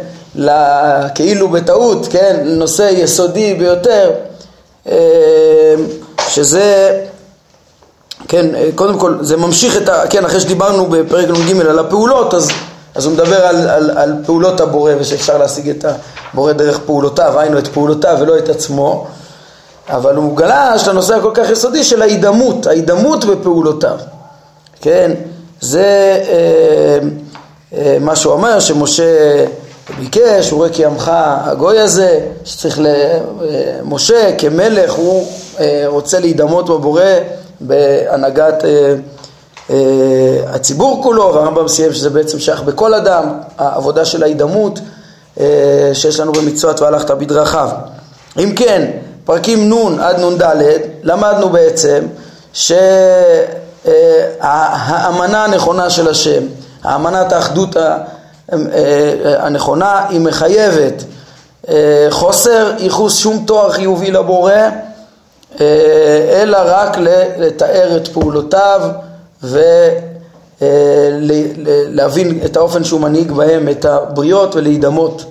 כאילו 1.14 1.48
בטעות, 1.48 2.06
כן, 2.10 2.40
נושא 2.44 2.90
יסודי 2.92 3.54
ביותר, 3.54 4.10
אה, 4.88 5.74
שזה 6.28 7.00
כן, 8.28 8.46
קודם 8.74 8.98
כל 8.98 9.18
זה 9.20 9.36
ממשיך 9.36 9.76
את 9.76 9.88
ה... 9.88 10.06
כן, 10.10 10.24
אחרי 10.24 10.40
שדיברנו 10.40 10.86
בפרק 10.86 11.28
נ"ג 11.28 11.60
על 11.60 11.78
הפעולות, 11.78 12.34
אז, 12.34 12.50
אז 12.94 13.04
הוא 13.04 13.14
מדבר 13.14 13.46
על, 13.46 13.68
על, 13.68 13.90
על 13.90 14.14
פעולות 14.26 14.60
הבורא 14.60 14.92
ושאפשר 15.00 15.38
להשיג 15.38 15.68
את 15.68 15.84
הבורא 16.32 16.52
דרך 16.52 16.78
פעולותיו, 16.78 17.40
היינו 17.40 17.58
את 17.58 17.66
פעולותיו 17.66 18.16
ולא 18.20 18.38
את 18.38 18.48
עצמו, 18.48 19.06
אבל 19.88 20.16
הוא 20.16 20.36
גלש 20.36 20.88
לנושא 20.88 21.16
הכל 21.16 21.30
כך 21.34 21.50
יסודי 21.50 21.84
של 21.84 22.02
ההידמות, 22.02 22.66
ההידמות 22.66 23.24
בפעולותיו, 23.24 23.98
כן, 24.80 25.12
זה 25.60 26.22
אה, 26.28 26.98
אה, 27.78 27.96
מה 28.00 28.16
שהוא 28.16 28.32
אומר, 28.32 28.60
שמשה 28.60 29.04
ביקש, 29.98 30.50
הוא 30.50 30.58
רואה 30.58 30.70
כי 30.70 30.84
עמך 30.84 31.10
הגוי 31.14 31.78
הזה, 31.78 32.20
שצריך 32.44 32.80
למשה 32.82 34.26
אה, 34.26 34.32
כמלך, 34.38 34.92
הוא 34.92 35.26
אה, 35.60 35.84
רוצה 35.86 36.20
להידמות 36.20 36.68
בבורא 36.70 37.02
בהנהגת 37.60 38.64
אה, 38.64 38.94
אה, 39.70 39.76
הציבור 40.46 41.02
כולו, 41.02 41.34
והרמב"ם 41.34 41.68
סיים 41.68 41.92
שזה 41.92 42.10
בעצם 42.10 42.38
שייך 42.38 42.62
בכל 42.62 42.94
אדם, 42.94 43.24
העבודה 43.58 44.04
של 44.04 44.22
ההידמות 44.22 44.80
אה, 45.40 45.90
שיש 45.94 46.20
לנו 46.20 46.32
במצוות 46.32 46.80
והלכת 46.80 47.10
בדרכיו. 47.10 47.68
אם 48.38 48.52
כן, 48.56 48.90
פרקים 49.24 49.72
נ' 49.72 50.00
עד 50.00 50.20
נ"ד 50.20 50.42
למדנו 51.02 51.48
בעצם 51.48 52.06
שהאמנה 53.84 55.44
הנכונה 55.44 55.90
של 55.90 56.08
השם, 56.08 56.42
האמנת 56.84 57.32
האחדות 57.32 57.76
הנכונה, 59.38 60.06
היא 60.08 60.20
מחייבת 60.20 61.04
חוסר 62.10 62.72
ייחוס 62.78 63.18
שום 63.18 63.44
תואר 63.46 63.72
חיובי 63.72 64.10
לבורא 64.10 64.52
אה, 65.60 66.42
אלא 66.42 66.58
רק 66.64 66.96
לתאר 67.38 67.96
את 67.96 68.08
פעולותיו 68.08 68.80
ולהבין 71.92 72.40
את 72.44 72.56
האופן 72.56 72.84
שהוא 72.84 73.00
מנהיג 73.00 73.32
בהם 73.32 73.68
את 73.68 73.84
הבריות 73.84 74.56
ולהידמות. 74.56 75.24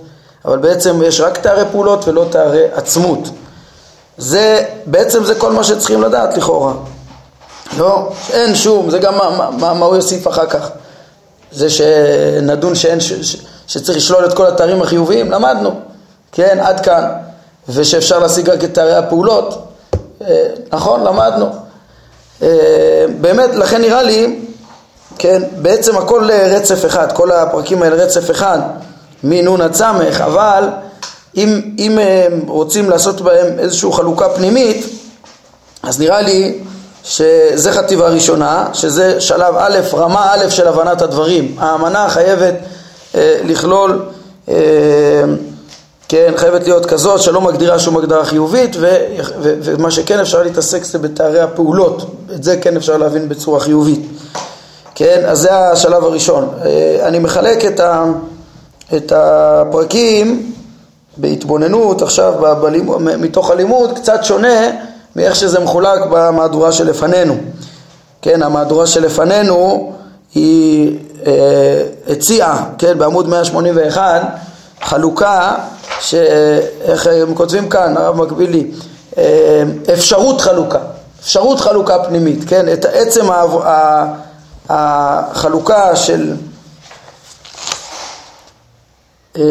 אבל 0.46 0.58
בעצם 0.58 1.02
יש 1.04 1.22
רק 1.22 1.38
תארי 1.38 1.64
פעולות 1.72 2.08
ולא 2.08 2.26
תארי 2.30 2.64
עצמות. 2.74 3.30
זה, 4.18 4.66
בעצם 4.86 5.24
זה 5.24 5.36
כל 5.36 5.52
מה 5.52 5.64
שצריכים 5.64 6.02
לדעת 6.02 6.38
לכאורה. 6.38 6.74
לא, 7.78 8.12
אין 8.34 8.56
שום, 8.56 8.90
זה 8.90 9.00
גם 9.00 9.18
מה, 9.18 9.52
מה, 9.52 9.74
מה 9.74 9.86
הוא 9.86 9.96
יוסיף 9.96 10.28
אחר 10.28 10.46
כך. 10.46 10.70
זה 11.52 11.70
שנדון 11.70 12.76
שאין, 12.76 13.00
ש, 13.00 13.14
ש, 13.14 13.38
שצריך 13.68 13.98
לשלול 13.98 14.26
את 14.26 14.34
כל 14.34 14.48
התארים 14.48 14.82
החיוביים, 14.82 15.32
למדנו, 15.32 15.80
כן, 16.32 16.60
עד 16.62 16.80
כאן. 16.80 17.04
ושאפשר 17.70 18.20
להשיג 18.20 18.50
רק 18.50 18.64
את 18.64 18.74
תארי 18.74 18.96
הפעולות, 18.96 19.68
אה, 20.22 20.48
נכון, 20.72 21.04
למדנו. 21.04 21.50
אה, 22.42 23.06
באמת, 23.22 23.56
לכן 23.56 23.82
נראה 23.82 24.04
לי, 24.04 24.40
כן, 25.18 25.44
בעצם 25.58 25.98
הכל 25.98 26.30
רצף 26.32 26.86
אחד, 26.86 27.12
כל 27.12 27.32
הפרקים 27.32 27.84
האלה 27.84 27.96
רצף 27.96 28.32
אחד, 28.32 28.60
מנון 29.24 29.62
עד 29.62 29.74
סמך, 29.74 30.22
אבל 30.22 30.70
אם, 31.38 31.62
אם 31.78 32.00
רוצים 32.48 32.90
לעשות 32.90 33.22
בהם 33.22 33.60
איזושהי 33.60 33.94
חלוקה 33.94 34.30
פנימית, 34.30 34.86
אז 35.84 36.00
נראה 36.00 36.22
לי 36.22 36.60
שזה 37.08 37.72
חטיבה 37.72 38.08
ראשונה, 38.08 38.68
שזה 38.74 39.22
שלב 39.22 39.56
א', 39.58 39.80
רמה 39.94 40.34
א' 40.34 40.50
של 40.50 40.68
הבנת 40.68 41.02
הדברים. 41.02 41.56
האמנה 41.60 42.10
חייבת 42.10 42.54
אה, 43.16 43.40
לכלול 43.44 44.06
אה, 44.50 44.56
כן, 46.10 46.34
חייבת 46.36 46.64
להיות 46.64 46.86
כזאת 46.86 47.22
שלא 47.22 47.42
מגדירה 47.42 47.80
שום 47.80 47.98
הגדרה 47.98 48.26
חיובית 48.26 48.76
ו, 48.80 48.98
ו, 49.42 49.54
ומה 49.62 49.92
שכן 49.92 50.20
אפשר 50.20 50.44
להתעסק 50.44 50.84
זה 50.84 51.00
בתארי 51.00 51.40
הפעולות, 51.40 52.16
את 52.36 52.44
זה 52.44 52.58
כן 52.58 52.76
אפשר 52.76 52.98
להבין 52.98 53.30
בצורה 53.30 53.60
חיובית. 53.60 54.00
כן, 54.96 55.22
אז 55.26 55.40
זה 55.40 55.56
השלב 55.58 56.04
הראשון. 56.04 56.50
אה, 56.66 57.00
אני 57.08 57.20
מחלק 57.20 57.66
את, 57.66 57.80
ה, 57.80 58.06
את 58.96 59.12
הפרקים 59.16 60.54
בהתבוננות 61.18 62.02
עכשיו 62.02 62.34
בלימוד, 62.62 63.02
מתוך 63.02 63.52
הלימוד 63.52 64.00
קצת 64.00 64.24
שונה 64.24 64.87
מאיך 65.18 65.36
שזה 65.36 65.60
מחולק 65.60 66.00
במהדורה 66.10 66.72
שלפנינו. 66.72 67.38
כן, 68.22 68.44
המהדורה 68.44 68.88
שלפנינו 68.88 69.94
היא 70.36 70.98
אה, 71.26 71.84
הציעה, 72.08 72.70
כן, 72.78 72.98
בעמוד 72.98 73.30
181 73.30 74.22
חלוקה 74.82 75.56
שאיך 76.02 77.08
הם 77.08 77.36
כותבים 77.36 77.70
כאן, 77.70 77.98
הרב 77.98 78.16
מקבילי, 78.16 78.72
אה, 79.18 79.64
אפשרות 79.94 80.42
חלוקה, 80.42 80.80
אפשרות 81.22 81.60
חלוקה 81.60 82.04
פנימית, 82.04 82.44
כן, 82.48 82.74
את 82.74 82.86
עצם 82.86 83.26
החלוקה 84.70 85.96
של, 85.96 86.34
אה, 89.38 89.44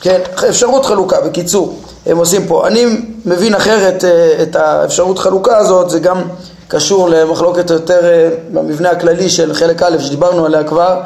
כן, 0.00 0.20
אפשרות 0.48 0.86
חלוקה, 0.86 1.20
בקיצור, 1.20 1.78
הם 2.06 2.16
עושים 2.16 2.46
פה. 2.46 2.66
אני 2.66 2.84
מבין 3.24 3.54
אחרת 3.54 4.04
אה, 4.04 4.42
את 4.42 4.56
האפשרות 4.56 5.18
חלוקה 5.18 5.58
הזאת, 5.58 5.90
זה 5.90 5.98
גם 5.98 6.22
קשור 6.68 7.08
למחלוקת 7.08 7.70
יותר 7.70 8.00
במבנה 8.52 8.90
הכללי 8.90 9.28
של 9.28 9.54
חלק 9.54 9.82
א' 9.82 9.98
שדיברנו 9.98 10.46
עליה 10.46 10.64
כבר, 10.64 11.00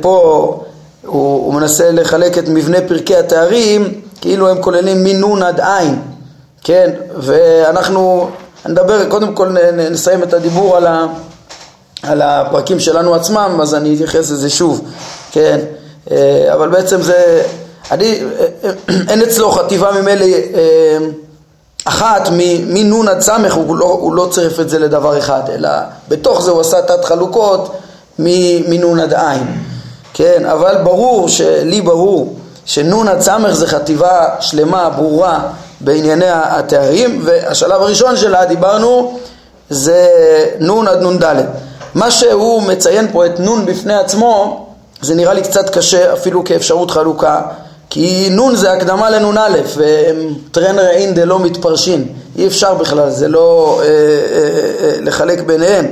פה 0.00 0.60
הוא, 1.06 1.46
הוא 1.46 1.54
מנסה 1.54 1.90
לחלק 1.90 2.38
את 2.38 2.48
מבנה 2.48 2.78
פרקי 2.88 3.16
התארים 3.16 4.00
כאילו 4.20 4.48
הם 4.48 4.62
כוללים 4.62 5.04
מנון 5.04 5.42
עד 5.42 5.60
עין, 5.60 6.02
כן? 6.64 6.90
ואנחנו 7.16 8.30
נדבר, 8.66 9.10
קודם 9.10 9.34
כל 9.34 9.56
נסיים 9.90 10.22
את 10.22 10.34
הדיבור 10.34 10.76
על, 10.76 10.86
ה, 10.86 11.06
על 12.02 12.22
הפרקים 12.22 12.80
שלנו 12.80 13.14
עצמם, 13.14 13.58
אז 13.62 13.74
אני 13.74 13.94
אתייחס 13.94 14.30
לזה 14.30 14.50
שוב, 14.50 14.80
כן? 15.32 15.60
אה, 16.10 16.50
אבל 16.52 16.68
בעצם 16.68 17.02
זה, 17.02 17.42
אני, 17.90 18.20
אה, 18.40 18.70
אין 19.08 19.22
אצלו 19.22 19.50
חטיבה 19.50 19.92
ממילא 19.92 20.24
אה, 20.24 20.98
אחת 21.84 22.28
מנון 22.66 23.08
עד 23.08 23.20
סמך, 23.20 23.54
הוא 23.54 23.76
לא, 23.76 23.84
הוא 23.84 24.14
לא 24.14 24.28
צירף 24.30 24.60
את 24.60 24.68
זה 24.68 24.78
לדבר 24.78 25.18
אחד, 25.18 25.42
אלא 25.54 25.68
בתוך 26.08 26.42
זה 26.42 26.50
הוא 26.50 26.60
עשה 26.60 26.82
תת 26.82 27.04
חלוקות 27.04 27.76
מנון 28.18 29.00
עד 29.00 29.14
עין. 29.14 29.46
כן, 30.14 30.46
אבל 30.46 30.76
ברור, 30.82 31.28
לי 31.62 31.80
ברור, 31.80 32.36
שנון 32.64 33.08
עד 33.08 33.20
סמך 33.20 33.52
זה 33.52 33.66
חטיבה 33.66 34.26
שלמה, 34.40 34.90
ברורה, 34.90 35.40
בענייני 35.80 36.26
התארים, 36.28 37.20
והשלב 37.24 37.82
הראשון 37.82 38.16
שלה, 38.16 38.44
דיברנו, 38.44 39.18
זה 39.70 40.06
נון 40.60 40.88
עד 40.88 41.00
נון 41.00 41.18
ד'. 41.18 41.44
מה 41.94 42.10
שהוא 42.10 42.62
מציין 42.62 43.08
פה 43.12 43.26
את 43.26 43.40
נון 43.40 43.66
בפני 43.66 43.94
עצמו, 43.94 44.66
זה 45.02 45.14
נראה 45.14 45.34
לי 45.34 45.42
קצת 45.42 45.70
קשה, 45.70 46.12
אפילו 46.12 46.44
כאפשרות 46.44 46.90
חלוקה, 46.90 47.42
כי 47.90 48.28
נון 48.30 48.56
זה 48.56 48.72
הקדמה 48.72 49.10
לנון 49.10 49.38
א', 49.38 49.58
טרנר 50.52 50.86
אין 50.86 51.14
דלא 51.14 51.38
מתפרשין, 51.38 52.08
אי 52.36 52.46
אפשר 52.46 52.74
בכלל, 52.74 53.10
זה 53.10 53.28
לא 53.28 53.80
אה, 53.82 53.86
אה, 53.86 53.90
אה, 54.84 54.96
לחלק 55.00 55.40
ביניהם, 55.40 55.86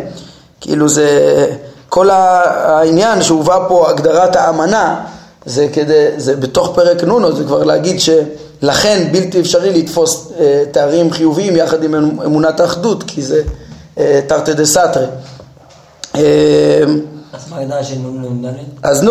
כאילו 0.61 0.89
זה... 0.89 1.47
כל 1.89 2.11
העניין 2.11 3.23
שהובא 3.23 3.59
פה, 3.69 3.91
הגדרת 3.91 4.37
האמנה, 4.37 5.05
זה 5.47 5.69
כדי, 5.73 6.07
זה 6.17 6.37
בתוך 6.37 6.73
פרק 6.75 7.05
נונו, 7.05 7.37
זה 7.37 7.45
כבר 7.45 7.65
להגיד 7.65 8.01
שלכן 8.01 9.09
בלתי 9.13 9.41
אפשרי 9.41 9.83
לתפוס 9.83 10.33
אה, 10.41 10.63
תארים 10.71 11.11
חיוביים 11.11 11.57
יחד 11.57 11.85
עם 11.85 11.95
אמונת 12.25 12.61
האחדות, 12.61 13.05
כי 13.07 13.23
זה 13.23 13.43
אה, 13.99 14.21
תרתי 14.27 14.55
דה 14.55 14.65
סתרי. 14.65 15.07
אה, 16.15 16.21
אז 17.33 17.51
מה 17.51 17.57
ההגדרה 17.57 17.85
של 17.85 17.95
נ"ד? 17.95 18.47
אז 18.83 19.03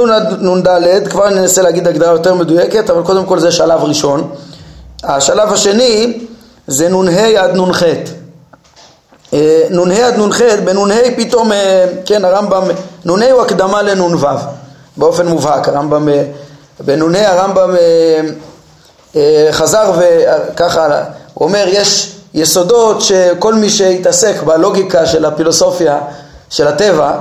נ"ד, 0.42 1.08
כבר 1.10 1.30
ננסה 1.30 1.62
להגיד 1.62 1.88
הגדרה 1.88 2.12
יותר 2.12 2.34
מדויקת, 2.34 2.90
אבל 2.90 3.04
קודם 3.04 3.26
כל 3.26 3.40
זה 3.40 3.52
שלב 3.52 3.84
ראשון. 3.84 4.30
השלב 5.04 5.54
השני 5.54 6.28
זה 6.68 6.90
נ"ה 6.90 7.42
עד 7.42 7.56
נ"ח. 7.56 7.84
אה, 9.34 9.64
נ"ה 9.70 10.08
עד 10.08 10.20
נ"ח, 10.20 10.42
בנ"ה 10.66 10.96
פתאום, 11.18 11.52
אה, 11.52 11.86
כן, 12.06 12.26
הרמב"ם, 12.26 12.64
נ"ה 13.06 13.32
הוא 13.32 13.42
הקדמה 13.42 13.82
לנ"ו, 13.82 14.18
באופן 14.98 15.28
מובהק, 15.28 15.68
הרמב"ם, 15.68 16.10
אה, 16.10 16.24
בנ"ה 16.80 17.32
הרמב"ם 17.32 17.76
חזר 19.52 19.92
וככה, 19.98 21.04
הוא 21.34 21.48
אומר, 21.48 21.66
יש 21.68 22.16
יסודות 22.34 23.02
שכל 23.02 23.54
מי 23.54 23.70
שהתעסק 23.70 24.44
בלוגיקה 24.44 25.06
של 25.06 25.26
הפילוסופיה 25.26 26.00
של 26.50 26.68
הטבע, 26.68 27.12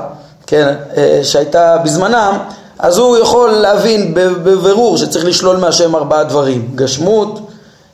כן, 0.47 0.75
שהייתה 1.23 1.77
בזמנם, 1.85 2.39
אז 2.79 2.99
הוא 2.99 3.17
יכול 3.17 3.51
להבין 3.51 4.15
בבירור 4.15 4.97
שצריך 4.97 5.25
לשלול 5.25 5.57
מהשם 5.57 5.97
ארבעה 5.97 6.25
דברים, 6.25 6.69
גשמות, 6.75 7.41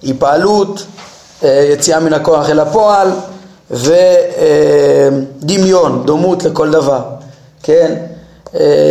היפעלות, 0.03 0.83
יציאה 1.43 2.01
מן 2.01 2.13
הכוח 2.13 2.51
אל 2.51 2.61
הפועל 2.61 3.09
ודמיון, 5.41 6.03
דומות 6.07 6.45
לכל 6.45 6.71
דבר, 6.71 7.01
כן? 7.63 7.95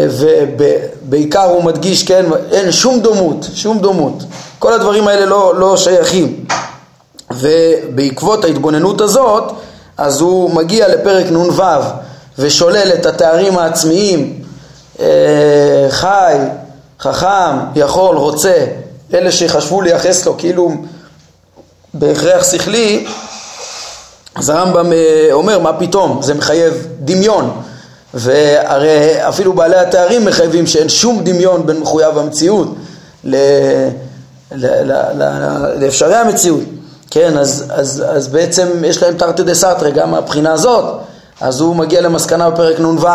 ובעיקר 0.09 1.43
הוא 1.43 1.63
מדגיש, 1.63 2.03
כן, 2.03 2.25
אין 2.51 2.71
שום 2.71 2.99
דומות, 2.99 3.47
שום 3.53 3.79
דומות. 3.79 4.23
כל 4.59 4.73
הדברים 4.73 5.07
האלה 5.07 5.25
לא, 5.25 5.53
לא 5.55 5.77
שייכים. 5.77 6.45
ובעקבות 7.31 8.45
ההתבוננות 8.45 9.01
הזאת, 9.01 9.43
אז 9.97 10.21
הוא 10.21 10.49
מגיע 10.55 10.87
לפרק 10.87 11.25
נ"ו 11.31 11.51
ושולל 12.41 12.91
את 12.93 13.05
התארים 13.05 13.57
העצמיים, 13.57 14.43
אה, 15.00 15.88
חי, 15.89 16.38
חכם, 17.00 17.57
יכול, 17.75 18.15
רוצה, 18.15 18.65
אלה 19.13 19.31
שחשבו 19.31 19.81
לייחס 19.81 20.25
לו 20.25 20.38
כאילו 20.38 20.71
בהכרח 21.93 22.51
שכלי, 22.51 23.07
אז 24.36 24.50
הרמב"ם 24.50 24.93
אה, 24.93 25.27
אומר, 25.31 25.60
מה 25.60 25.74
פתאום, 25.74 26.21
זה 26.21 26.33
מחייב 26.33 26.88
דמיון. 27.00 27.62
והרי 28.13 29.27
אפילו 29.29 29.53
בעלי 29.53 29.77
התארים 29.77 30.25
מחייבים 30.25 30.67
שאין 30.67 30.89
שום 30.89 31.24
דמיון 31.24 31.65
בין 31.65 31.79
מחויב 31.79 32.17
המציאות 32.17 32.75
ל... 33.24 33.36
לאפשרי 35.79 36.15
המציאות. 36.15 36.62
כן, 37.12 37.38
אז, 37.38 37.65
אז, 37.69 38.03
אז 38.10 38.27
בעצם 38.27 38.67
יש 38.86 39.03
להם 39.03 39.17
תרתי 39.17 39.43
דה 39.43 39.53
סתרי 39.53 39.91
גם 39.91 40.12
מהבחינה 40.12 40.53
הזאת. 40.53 40.86
אז 41.41 41.62
הוא 41.62 41.75
מגיע 41.75 42.01
למסקנה 42.01 42.50
בפרק 42.50 42.79
נ"ו, 42.79 43.07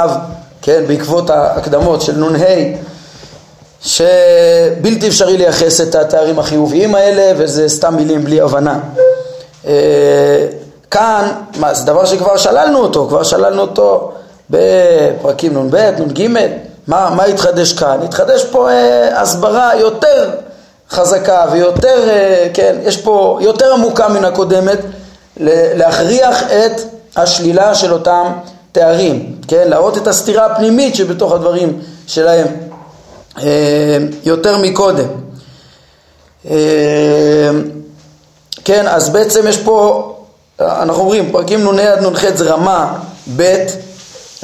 כן, 0.62 0.84
בעקבות 0.86 1.30
ההקדמות 1.30 2.02
של 2.02 2.24
נ"ה, 2.24 2.44
שבלתי 3.82 5.08
אפשרי 5.08 5.36
לייחס 5.36 5.80
את 5.80 5.94
התארים 5.94 6.38
החיוביים 6.38 6.94
האלה, 6.94 7.32
וזה 7.36 7.68
סתם 7.68 7.96
מילים 7.96 8.24
בלי 8.24 8.40
הבנה. 8.40 8.78
אה, 9.66 10.46
כאן, 10.90 11.28
מה, 11.56 11.74
זה 11.74 11.86
דבר 11.86 12.04
שכבר 12.04 12.36
שללנו 12.36 12.78
אותו, 12.78 13.06
כבר 13.08 13.22
שללנו 13.22 13.62
אותו 13.62 14.12
בפרקים 14.50 15.58
נ"ב, 15.58 15.76
נ"ג, 15.76 16.28
מה, 16.86 17.10
מה 17.10 17.24
התחדש 17.24 17.72
כאן? 17.72 17.98
התחדש 18.04 18.44
פה 18.44 18.70
אה, 18.70 19.20
הסברה 19.20 19.70
יותר 19.76 20.30
חזקה 20.90 21.44
ויותר, 21.52 22.08
אה, 22.08 22.48
כן, 22.54 22.76
יש 22.82 22.96
פה 22.96 23.38
יותר 23.40 23.72
עמוקה 23.72 24.08
מן 24.08 24.24
הקודמת 24.24 24.78
להכריח 25.76 26.42
את 26.42 26.95
השלילה 27.16 27.74
של 27.74 27.92
אותם 27.92 28.32
תארים, 28.72 29.36
כן, 29.48 29.68
להראות 29.68 29.96
את 29.96 30.06
הסתירה 30.06 30.46
הפנימית 30.46 30.94
שבתוך 30.94 31.32
הדברים 31.32 31.80
שלהם 32.06 32.46
אה, 33.38 33.98
יותר 34.24 34.58
מקודם. 34.58 35.08
אה, 36.50 37.50
כן, 38.64 38.86
אז 38.88 39.08
בעצם 39.08 39.48
יש 39.48 39.56
פה 39.56 40.12
אנחנו 40.60 41.02
אומרים, 41.02 41.32
פרקים 41.32 41.76
נ"ה 41.76 41.92
עד 41.92 42.06
נ"ח 42.06 42.24
זה 42.34 42.50
רמה 42.50 42.94
ב', 43.36 43.56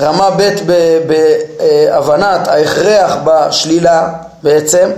רמה 0.00 0.30
ב' 0.30 0.50
בהבנת 1.06 2.48
ההכרח 2.48 3.16
בשלילה 3.24 4.08
בעצם, 4.42 4.90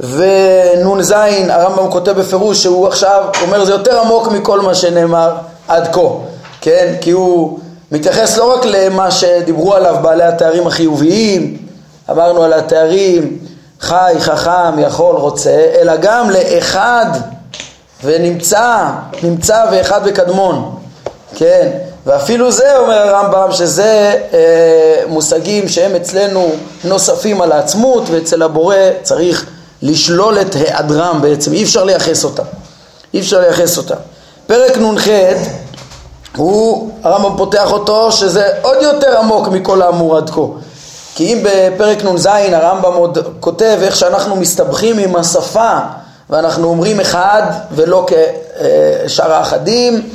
ונ"ז 0.00 1.14
הרמב"ם 1.48 1.90
כותב 1.90 2.12
בפירוש 2.12 2.62
שהוא 2.62 2.88
עכשיו 2.88 3.24
אומר 3.42 3.64
זה 3.64 3.72
יותר 3.72 4.00
עמוק 4.00 4.28
מכל 4.28 4.60
מה 4.60 4.74
שנאמר 4.74 5.32
עד 5.68 5.94
כה, 5.94 6.00
כן? 6.60 6.94
כי 7.00 7.10
הוא 7.10 7.58
מתייחס 7.92 8.36
לא 8.36 8.54
רק 8.54 8.64
למה 8.64 9.10
שדיברו 9.10 9.74
עליו 9.74 9.96
בעלי 10.02 10.24
התארים 10.24 10.66
החיוביים, 10.66 11.56
אמרנו 12.10 12.42
על 12.42 12.52
התארים 12.52 13.38
חי, 13.80 14.14
חכם, 14.18 14.78
יכול, 14.78 15.16
רוצה, 15.16 15.66
אלא 15.80 15.96
גם 15.96 16.30
לאחד 16.30 17.06
ונמצא, 18.04 18.86
נמצא 19.22 19.64
ואחד 19.72 20.00
וקדמון, 20.04 20.76
כן, 21.34 21.68
ואפילו 22.06 22.52
זה 22.52 22.78
אומר 22.78 22.98
הרמב"ם 22.98 23.52
שזה 23.52 24.14
אה, 24.32 25.02
מושגים 25.06 25.68
שהם 25.68 25.94
אצלנו 25.94 26.50
נוספים 26.84 27.40
על 27.40 27.52
העצמות 27.52 28.02
ואצל 28.10 28.42
הבורא 28.42 28.76
צריך 29.02 29.46
לשלול 29.82 30.40
את 30.40 30.54
היעדרם 30.54 31.18
בעצם, 31.22 31.52
אי 31.52 31.62
אפשר 31.62 31.84
לייחס 31.84 32.24
אותם, 32.24 32.42
אי 33.14 33.20
אפשר 33.20 33.40
לייחס 33.40 33.78
אותם. 33.78 33.94
פרק 34.46 34.78
נ"ח 34.78 35.08
הוא, 36.36 36.90
הרמב"ם 37.02 37.36
פותח 37.36 37.72
אותו 37.72 38.12
שזה 38.12 38.48
עוד 38.62 38.76
יותר 38.82 39.18
עמוק 39.18 39.48
מכל 39.48 39.82
האמור 39.82 40.16
עד 40.16 40.30
כה. 40.30 40.40
כי 41.14 41.32
אם 41.32 41.38
בפרק 41.42 42.04
נ"ז 42.04 42.26
הרמב"ם 42.26 42.94
עוד 42.94 43.18
כותב 43.40 43.78
איך 43.82 43.96
שאנחנו 43.96 44.36
מסתבכים 44.36 44.98
עם 44.98 45.16
השפה 45.16 45.78
ואנחנו 46.30 46.68
אומרים 46.68 47.00
אחד 47.00 47.42
ולא 47.72 48.06
כשאר 49.06 49.32
האחדים, 49.32 50.10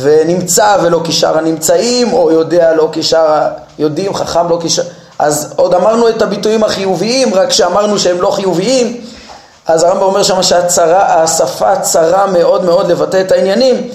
ונמצא 0.00 0.76
ולא 0.82 1.00
כשאר 1.04 1.38
הנמצאים, 1.38 2.12
או 2.12 2.30
יודע 2.30 2.74
לא 2.74 2.88
כשאר 2.92 3.48
היודעים, 3.78 4.14
חכם 4.14 4.48
לא 4.48 4.58
כשאר... 4.62 4.84
אז 5.18 5.52
עוד 5.56 5.74
אמרנו 5.74 6.08
את 6.08 6.22
הביטויים 6.22 6.64
החיוביים, 6.64 7.34
רק 7.34 7.50
שאמרנו 7.50 7.98
שהם 7.98 8.20
לא 8.20 8.30
חיוביים, 8.30 9.00
אז 9.66 9.82
הרמב"ם 9.82 10.02
אומר 10.02 10.22
שם 10.22 10.42
שהשפה 10.42 11.76
צרה 11.76 12.26
מאוד 12.26 12.64
מאוד 12.64 12.90
לבטא 12.90 13.20
את 13.20 13.32
העניינים. 13.32 13.88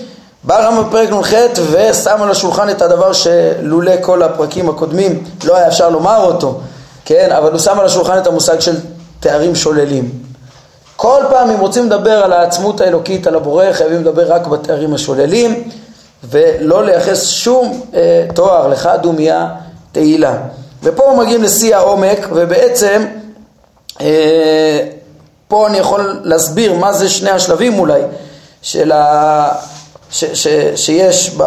בא 0.43 0.63
הרמב"ם 0.63 0.89
בפרק 0.89 1.09
נ"ח 1.09 1.33
ושם 1.71 2.21
על 2.21 2.31
השולחן 2.31 2.69
את 2.69 2.81
הדבר 2.81 3.13
שלולא 3.13 3.91
כל 4.01 4.23
הפרקים 4.23 4.69
הקודמים 4.69 5.23
לא 5.43 5.55
היה 5.55 5.67
אפשר 5.67 5.89
לומר 5.89 6.23
אותו, 6.23 6.59
כן? 7.05 7.31
אבל 7.31 7.51
הוא 7.51 7.59
שם 7.59 7.79
על 7.79 7.85
השולחן 7.85 8.17
את 8.17 8.27
המושג 8.27 8.59
של 8.59 8.75
תארים 9.19 9.55
שוללים. 9.55 10.11
כל 10.95 11.23
פעם 11.29 11.49
אם 11.49 11.59
רוצים 11.59 11.85
לדבר 11.85 12.23
על 12.23 12.33
העצמות 12.33 12.81
האלוקית, 12.81 13.27
על 13.27 13.35
הבורא, 13.35 13.65
חייבים 13.71 14.01
לדבר 14.01 14.33
רק 14.33 14.47
בתארים 14.47 14.93
השוללים 14.93 15.69
ולא 16.23 16.85
לייחס 16.85 17.27
שום 17.27 17.81
אה, 17.93 18.25
תואר 18.35 18.67
לך 18.67 18.89
דומיה 19.01 19.47
תהילה. 19.91 20.37
ופה 20.83 21.15
מגיעים 21.19 21.43
לשיא 21.43 21.75
העומק 21.75 22.27
ובעצם 22.31 23.05
אה, 24.01 24.87
פה 25.47 25.67
אני 25.67 25.77
יכול 25.77 26.19
להסביר 26.23 26.73
מה 26.73 26.93
זה 26.93 27.09
שני 27.09 27.29
השלבים 27.29 27.79
אולי 27.79 28.01
של 28.61 28.91
ה... 28.91 29.51
ש, 30.11 30.25
ש, 30.25 30.47
שיש 30.75 31.35
ב, 31.37 31.43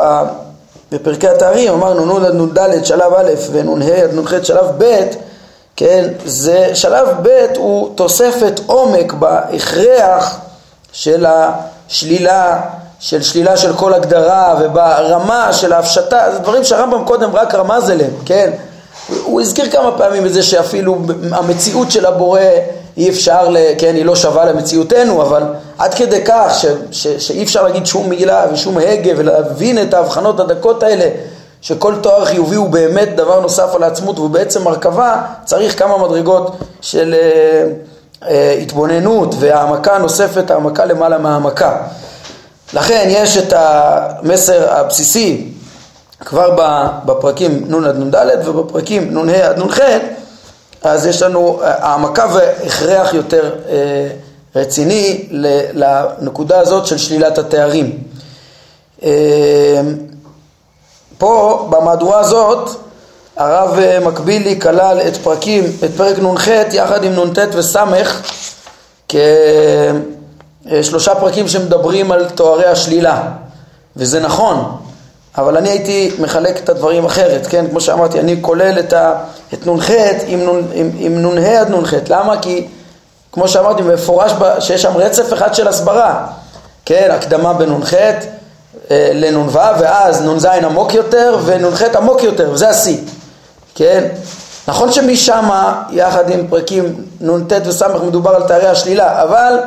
בפרקי 0.93 1.29
התארים, 1.29 1.73
אמרנו 1.73 2.19
נ' 2.19 2.25
עד 2.25 2.35
נ"ד 2.35 2.85
שלב 2.85 3.13
א' 3.15 3.31
ונ"ה 3.53 3.95
עד 4.03 4.15
נ"ח 4.15 4.43
שלב 4.43 4.67
ב' 4.79 5.01
כן, 5.77 6.09
זה 6.25 6.71
שלב 6.75 7.09
ב' 7.23 7.47
הוא 7.57 7.91
תוספת 7.95 8.61
עומק 8.67 9.13
בהכרח 9.13 10.39
של 10.93 11.27
השלילה, 11.29 12.61
של 13.01 13.23
שלילה 13.23 13.57
של 13.57 13.77
כל 13.77 13.95
הגדרה 13.95 14.55
וברמה 14.61 15.53
של 15.53 15.73
ההפשטה, 15.73 16.27
זה 16.33 16.39
דברים 16.39 16.65
שהרמב"ם 16.65 17.05
קודם 17.05 17.31
רק 17.37 17.55
רמז 17.55 17.91
אליהם, 17.91 18.13
כן, 18.27 18.51
הוא 19.25 19.41
הזכיר 19.41 19.71
כמה 19.71 19.99
פעמים 19.99 20.27
את 20.27 20.33
זה 20.33 20.43
שאפילו 20.43 20.99
המציאות 21.33 21.91
של 21.91 22.07
הבורא 22.07 22.41
אי 22.97 23.11
אפשר, 23.11 23.55
כן, 23.79 23.95
היא 23.95 24.05
לא 24.05 24.17
שווה 24.17 24.45
למציאותנו, 24.45 25.23
אבל 25.23 25.43
עד 25.79 25.95
כדי 25.95 26.21
כך 26.25 26.55
ש, 26.55 26.67
ש, 26.91 27.07
שאי 27.07 27.43
אפשר 27.43 27.63
להגיד 27.63 27.87
שום 27.87 28.09
מילה 28.09 28.47
ושום 28.53 28.79
הגה 28.79 29.13
ולהבין 29.17 29.83
את 29.83 29.95
ההבחנות 29.95 30.41
הדקות 30.41 30.83
האלה 30.83 31.09
שכל 31.61 31.95
תואר 32.01 32.25
חיובי 32.25 32.57
הוא 32.57 32.69
באמת 32.69 33.17
דבר 33.17 33.41
נוסף 33.41 33.75
על 33.75 33.83
העצמות 33.83 34.19
והוא 34.19 34.31
בעצם 34.31 34.65
מרכבה, 34.65 35.23
צריך 35.45 35.79
כמה 35.79 35.99
מדרגות 35.99 36.57
של 36.81 37.15
אה, 37.15 37.65
אה, 38.29 38.53
התבוננות 38.63 39.35
והעמקה 39.39 39.99
נוספת, 39.99 40.51
העמקה 40.51 40.85
למעלה 40.85 41.19
מהעמקה. 41.19 41.77
לכן 42.75 43.07
יש 43.09 43.37
את 43.37 43.53
המסר 43.57 44.73
הבסיסי 44.73 45.49
כבר 46.21 46.57
בפרקים 47.05 47.65
נ' 47.69 47.85
עד 47.85 47.97
נ"ד 47.99 48.49
ובפרקים 48.49 49.19
נ"ה 49.27 49.49
עד 49.49 49.59
נ"ח, 49.59 49.79
אז 50.85 51.07
יש 51.07 51.23
לנו 51.23 51.61
אה, 51.63 51.75
העמקה 51.79 52.27
והכרח 52.35 53.15
יותר 53.15 53.55
אה, 53.69 54.09
רציני 54.57 55.29
לנקודה 55.73 56.61
הזאת 56.61 56.87
של 56.87 56.99
שלילת 56.99 57.39
התארים. 57.39 57.99
אה, 59.03 59.81
פה 61.19 61.67
במהדורה 61.71 62.21
הזאת 62.21 62.71
הרב 63.37 63.79
אה, 63.79 64.01
מקבילי 64.01 64.61
כלל 64.61 65.01
את 65.09 65.17
פרקים, 65.17 65.65
את 65.85 65.91
פרק 65.97 66.19
נ"ח 66.19 66.47
יחד 66.73 67.05
עם 67.05 67.13
נ"ט 67.13 67.39
וס' 67.55 67.77
כשלושה 70.69 71.15
פרקים 71.15 71.49
שמדברים 71.49 72.13
על 72.13 72.29
תוארי 72.29 72.67
השלילה 72.67 73.23
וזה 73.97 74.21
נכון, 74.21 74.77
אבל 75.39 75.57
אני 75.57 75.69
הייתי 75.69 76.11
מחלק 76.19 76.59
את 76.59 76.69
הדברים 76.69 77.05
אחרת, 77.05 77.47
כן? 77.47 77.67
כמו 77.71 77.81
שאמרתי, 77.81 78.21
אני 78.21 78.37
כולל 78.41 78.79
את, 78.79 78.95
את 79.55 79.67
נ"ח 79.67 79.91
עם 80.99 81.23
נ"ה 81.23 81.61
עד 81.61 81.71
נ"ח. 81.71 81.95
למה? 82.09 82.43
כי 82.43 82.67
כמו 83.33 83.49
שאמרתי, 83.49 83.83
מפורש 83.83 84.33
שיש 84.61 84.83
שם 84.83 84.97
רצף 84.97 85.33
אחד 85.33 85.55
של 85.55 85.69
הסברה, 85.69 86.27
כן? 86.85 87.11
הקדמה 87.11 87.53
בנ"ח 87.53 87.95
אה, 87.95 89.11
לנ"ו, 89.15 89.53
ואז 89.53 90.23
נ"ז 90.23 90.45
עמוק 90.45 90.95
יותר 90.95 91.39
ונ"ח 91.45 91.83
עמוק 91.83 92.23
יותר, 92.23 92.51
וזה 92.53 92.69
השיא, 92.69 92.99
כן? 93.75 94.09
נכון 94.69 94.93
שמשם, 94.93 95.49
יחד 95.91 96.31
עם 96.31 96.47
פרקים 96.49 97.05
נ"ט 97.21 97.53
וס' 97.67 97.83
מדובר 97.83 98.31
על 98.31 98.43
תארי 98.43 98.67
השלילה, 98.67 99.23
אבל 99.23 99.59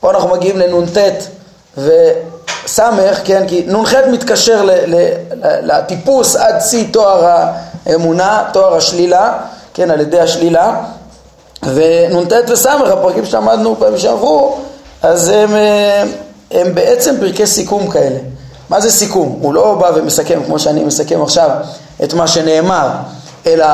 פה 0.00 0.10
אנחנו 0.10 0.28
מגיעים 0.28 0.58
לנ"ט 0.58 0.98
ו... 1.78 1.90
סמך, 2.70 3.20
כן, 3.24 3.44
כי 3.48 3.64
נ"ח 3.66 3.94
מתקשר 4.12 4.68
לטיפוס 5.42 6.36
עד 6.36 6.60
שיא 6.60 6.84
תואר 6.92 7.46
האמונה, 7.86 8.44
תואר 8.52 8.76
השלילה, 8.76 9.32
כן, 9.74 9.90
על 9.90 10.00
ידי 10.00 10.20
השלילה, 10.20 10.74
ונ"ט 11.62 12.32
וסמך, 12.48 12.88
הפרקים 12.88 13.26
שלמדנו 13.26 13.76
פעמים 13.78 13.98
שעברו, 13.98 14.58
אז 15.02 15.28
הם, 15.28 15.50
הם 16.50 16.74
בעצם 16.74 17.14
פרקי 17.20 17.46
סיכום 17.46 17.90
כאלה. 17.90 18.18
מה 18.68 18.80
זה 18.80 18.90
סיכום? 18.90 19.38
הוא 19.42 19.54
לא 19.54 19.74
בא 19.74 19.90
ומסכם 19.94 20.40
כמו 20.46 20.58
שאני 20.58 20.84
מסכם 20.84 21.22
עכשיו 21.22 21.50
את 22.04 22.14
מה 22.14 22.28
שנאמר, 22.28 22.88
אלא 23.46 23.66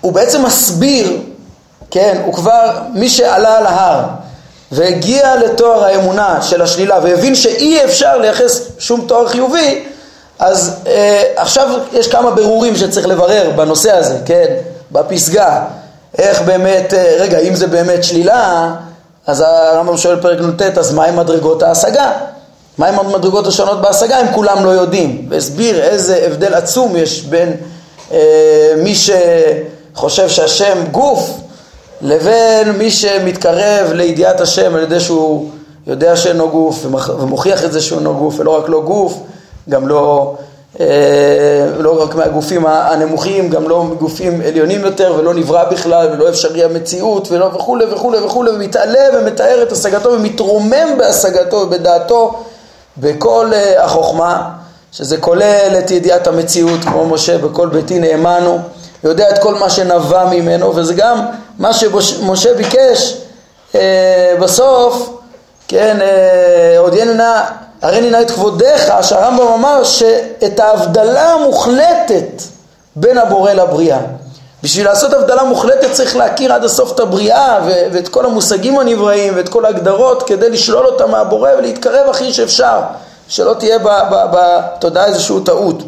הוא 0.00 0.12
בעצם 0.12 0.44
מסביר, 0.44 1.20
כן, 1.90 2.22
הוא 2.24 2.34
כבר, 2.34 2.78
מי 2.94 3.08
שעלה 3.08 3.58
על 3.58 3.66
ההר 3.66 4.04
והגיע 4.72 5.36
לתואר 5.36 5.84
האמונה 5.84 6.42
של 6.42 6.62
השלילה 6.62 6.98
והבין 7.02 7.34
שאי 7.34 7.84
אפשר 7.84 8.18
לייחס 8.18 8.60
שום 8.78 9.04
תואר 9.08 9.28
חיובי, 9.28 9.84
אז 10.38 10.74
אה, 10.86 11.22
עכשיו 11.36 11.68
יש 11.92 12.08
כמה 12.08 12.30
ברורים 12.30 12.76
שצריך 12.76 13.06
לברר 13.06 13.50
בנושא 13.56 13.92
הזה, 13.92 14.16
כן, 14.24 14.54
בפסגה, 14.92 15.64
איך 16.18 16.42
באמת, 16.42 16.94
אה, 16.94 17.16
רגע, 17.18 17.38
אם 17.38 17.54
זה 17.54 17.66
באמת 17.66 18.04
שלילה, 18.04 18.70
אז 19.26 19.44
הרמב"ם 19.46 19.96
שואל 19.96 20.20
פרק 20.20 20.40
נ"ט, 20.40 20.78
אז 20.78 20.94
מהם 20.94 21.16
מדרגות 21.16 21.62
ההשגה? 21.62 22.12
מהם 22.78 22.98
המדרגות 22.98 23.46
השונות 23.46 23.80
בהשגה 23.80 24.20
אם 24.20 24.26
כולם 24.34 24.64
לא 24.64 24.70
יודעים? 24.70 25.26
והסביר 25.30 25.82
איזה 25.82 26.22
הבדל 26.26 26.54
עצום 26.54 26.96
יש 26.96 27.22
בין 27.22 27.56
אה, 28.12 28.72
מי 28.76 28.94
שחושב 28.94 30.28
שהשם 30.28 30.84
גוף 30.90 31.30
לבין 32.02 32.70
מי 32.70 32.90
שמתקרב 32.90 33.92
לידיעת 33.92 34.40
השם 34.40 34.74
על 34.74 34.82
ידי 34.82 35.00
שהוא 35.00 35.50
יודע 35.86 36.16
שאינו 36.16 36.50
גוף 36.50 36.86
ומוכיח 37.18 37.64
את 37.64 37.72
זה 37.72 37.80
שהוא 37.80 37.98
אינו 37.98 38.14
גוף 38.14 38.34
ולא 38.38 38.58
רק 38.58 38.68
לא 38.68 38.80
גוף, 38.80 39.14
גם 39.68 39.88
לא, 39.88 40.34
אה, 40.80 40.86
לא 41.78 42.02
רק 42.02 42.14
מהגופים 42.14 42.66
הנמוכים, 42.66 43.50
גם 43.50 43.68
לא 43.68 43.84
מגופים 43.84 44.40
עליונים 44.46 44.80
יותר 44.80 45.14
ולא 45.18 45.34
נברא 45.34 45.64
בכלל 45.64 46.08
ולא 46.12 46.28
אפשרי 46.28 46.64
המציאות 46.64 47.28
ולא 47.30 47.44
וכולי 47.44 47.84
וכולי 47.84 48.18
וכולי 48.18 48.50
ומתעלה 48.50 49.18
ומתאר 49.18 49.62
את 49.62 49.72
השגתו 49.72 50.12
ומתרומם 50.12 50.98
בהשגתו 50.98 51.56
ובדעתו 51.56 52.42
בכל 52.96 53.50
אה, 53.52 53.84
החוכמה 53.84 54.50
שזה 54.92 55.16
כולל 55.16 55.74
את 55.78 55.90
ידיעת 55.90 56.26
המציאות 56.26 56.80
כמו 56.80 57.06
משה 57.06 57.38
בכל 57.38 57.68
ביתי 57.68 57.98
נאמנו 57.98 58.58
יודע 59.04 59.30
את 59.30 59.38
כל 59.38 59.54
מה 59.54 59.70
שנבע 59.70 60.24
ממנו 60.24 60.76
וזה 60.76 60.94
גם 60.94 61.26
מה 61.58 61.72
שמשה 61.72 62.54
ביקש 62.54 63.16
אה, 63.74 64.34
בסוף, 64.40 65.10
כן, 65.68 65.98
אה, 66.00 66.78
עוד 66.78 66.94
יננה, 66.94 67.44
הרי 67.82 68.10
נא 68.10 68.22
את 68.22 68.30
כבודיך, 68.30 68.92
שהרמב"ם 69.02 69.46
אמר 69.46 69.84
שאת 69.84 70.60
ההבדלה 70.60 71.32
המוחלטת 71.32 72.42
בין 72.96 73.18
הבורא 73.18 73.52
לבריאה. 73.52 73.98
בשביל 74.62 74.86
לעשות 74.86 75.12
הבדלה 75.12 75.44
מוחלטת 75.44 75.92
צריך 75.92 76.16
להכיר 76.16 76.52
עד 76.52 76.64
הסוף 76.64 76.92
את 76.92 77.00
הבריאה 77.00 77.58
ו- 77.66 77.86
ואת 77.92 78.08
כל 78.08 78.26
המושגים 78.26 78.78
הנבראים 78.78 79.32
ואת 79.36 79.48
כל 79.48 79.64
ההגדרות 79.64 80.22
כדי 80.22 80.50
לשלול 80.50 80.86
אותם 80.86 81.10
מהבורא 81.10 81.50
ולהתקרב 81.58 82.10
הכי 82.10 82.32
שאפשר, 82.32 82.80
שלא 83.28 83.54
תהיה 83.54 83.78
בתודעה 84.32 85.06
איזושהי 85.06 85.36
טעות. 85.44 85.82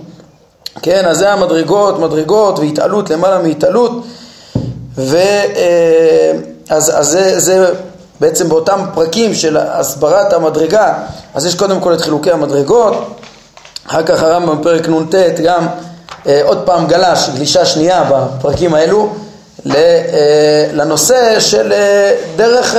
כן, 0.82 1.06
אז 1.06 1.18
זה 1.18 1.32
המדרגות, 1.32 1.98
מדרגות 1.98 2.58
והתעלות 2.58 3.10
למעלה 3.10 3.38
מהתעלות 3.38 3.92
ואז 4.96 6.90
אה, 6.90 6.98
אז 6.98 7.06
זה, 7.08 7.38
זה 7.40 7.66
בעצם 8.20 8.48
באותם 8.48 8.84
פרקים 8.94 9.34
של 9.34 9.56
הסברת 9.56 10.32
המדרגה, 10.32 10.94
אז 11.34 11.46
יש 11.46 11.54
קודם 11.54 11.80
כל 11.80 11.94
את 11.94 12.00
חילוקי 12.00 12.30
המדרגות, 12.30 12.94
אחר 13.86 14.02
כך 14.02 14.22
הרמב"ם 14.22 14.60
בפרק 14.60 14.88
נ"ט 14.88 15.14
גם 15.44 15.66
אה, 16.26 16.40
עוד 16.44 16.58
פעם 16.64 16.86
גלש, 16.86 17.28
גלישה 17.34 17.66
שנייה 17.66 18.04
בפרקים 18.10 18.74
האלו, 18.74 19.08
אה, 19.66 20.66
לנושא 20.72 21.40
של 21.40 21.72
דרך, 22.36 22.74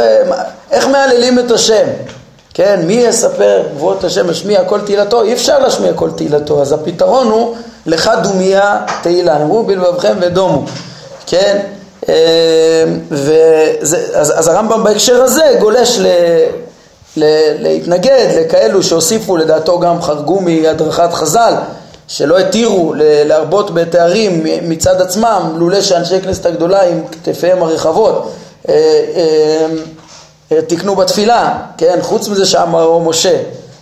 איך 0.72 0.88
מהללים 0.88 1.40
את 1.40 1.52
השם, 1.52 1.88
כן, 2.54 2.82
מי 2.84 2.94
יספר 2.94 3.64
גבוהות 3.76 4.04
השם 4.04 4.30
השמיע 4.30 4.64
כל 4.64 4.82
תהילתו, 4.82 5.22
אי 5.22 5.34
אפשר 5.34 5.60
להשמיע 5.60 5.94
כל 5.94 6.12
תהילתו, 6.12 6.62
אז 6.62 6.72
הפתרון 6.72 7.28
הוא 7.28 7.56
לך 7.86 8.12
דומיה 8.24 8.78
תהילה, 9.02 9.36
אמרו 9.36 9.64
בלבבכם 9.64 10.14
ודומו, 10.22 10.66
כן, 11.28 11.60
אה, 11.60 11.81
וזה, 13.12 14.06
אז, 14.14 14.34
אז 14.40 14.48
הרמב"ם 14.48 14.84
בהקשר 14.84 15.24
הזה 15.24 15.56
גולש 15.60 16.00
ל, 16.00 16.08
ל, 17.18 17.24
להתנגד 17.60 18.28
לכאלו 18.40 18.84
שהוסיפו 18.84 19.38
לדעתו 19.38 19.80
גם 19.80 20.02
חרגו 20.02 20.42
מהדרכת 20.42 21.14
חז"ל 21.14 21.54
שלא 22.08 22.40
התירו 22.40 22.94
להרבות 22.98 23.74
בתארים 23.74 24.44
מצד 24.62 25.02
עצמם 25.02 25.54
לולא 25.56 25.82
שאנשי 25.82 26.22
כנסת 26.22 26.46
הגדולה 26.46 26.82
עם 26.82 27.02
כתפיהם 27.24 27.64
הרחבות 27.64 28.32
אה, 28.70 28.74
אה, 30.52 30.62
תיקנו 30.62 30.96
בתפילה, 30.96 31.58
כן, 31.78 32.00
חוץ 32.02 32.28
מזה 32.28 32.46
שאמר 32.46 32.98
משה, 32.98 33.38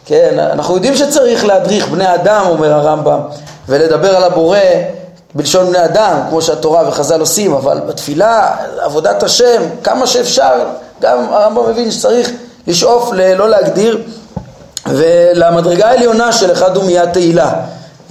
כן, 0.06 0.40
אנחנו 0.40 0.76
יודעים 0.76 0.96
שצריך 0.96 1.46
להדריך 1.46 1.88
בני 1.88 2.14
אדם 2.14 2.46
אומר 2.50 2.74
הרמב"ם 2.74 3.20
ולדבר 3.70 4.16
על 4.16 4.24
הבורא 4.24 4.58
בלשון 5.36 5.68
בני 5.68 5.86
אדם, 5.86 6.20
כמו 6.30 6.42
שהתורה 6.42 6.88
וחז"ל 6.88 7.20
עושים, 7.20 7.54
אבל 7.54 7.80
בתפילה, 7.88 8.56
עבודת 8.80 9.24
השם, 9.24 9.62
כמה 9.84 10.08
שאפשר, 10.08 10.54
גם 11.02 11.18
הרמב"ם 11.32 11.70
מבין 11.70 11.92
שצריך 11.92 12.32
לשאוף 12.68 13.12
לא 13.14 13.50
להגדיר, 13.50 14.02
ולמדרגה 14.88 15.88
העליונה 15.88 16.32
של 16.32 16.52
אחד 16.52 16.76
הוא 16.76 16.84
מיד 16.84 17.12
תהילה. 17.12 17.52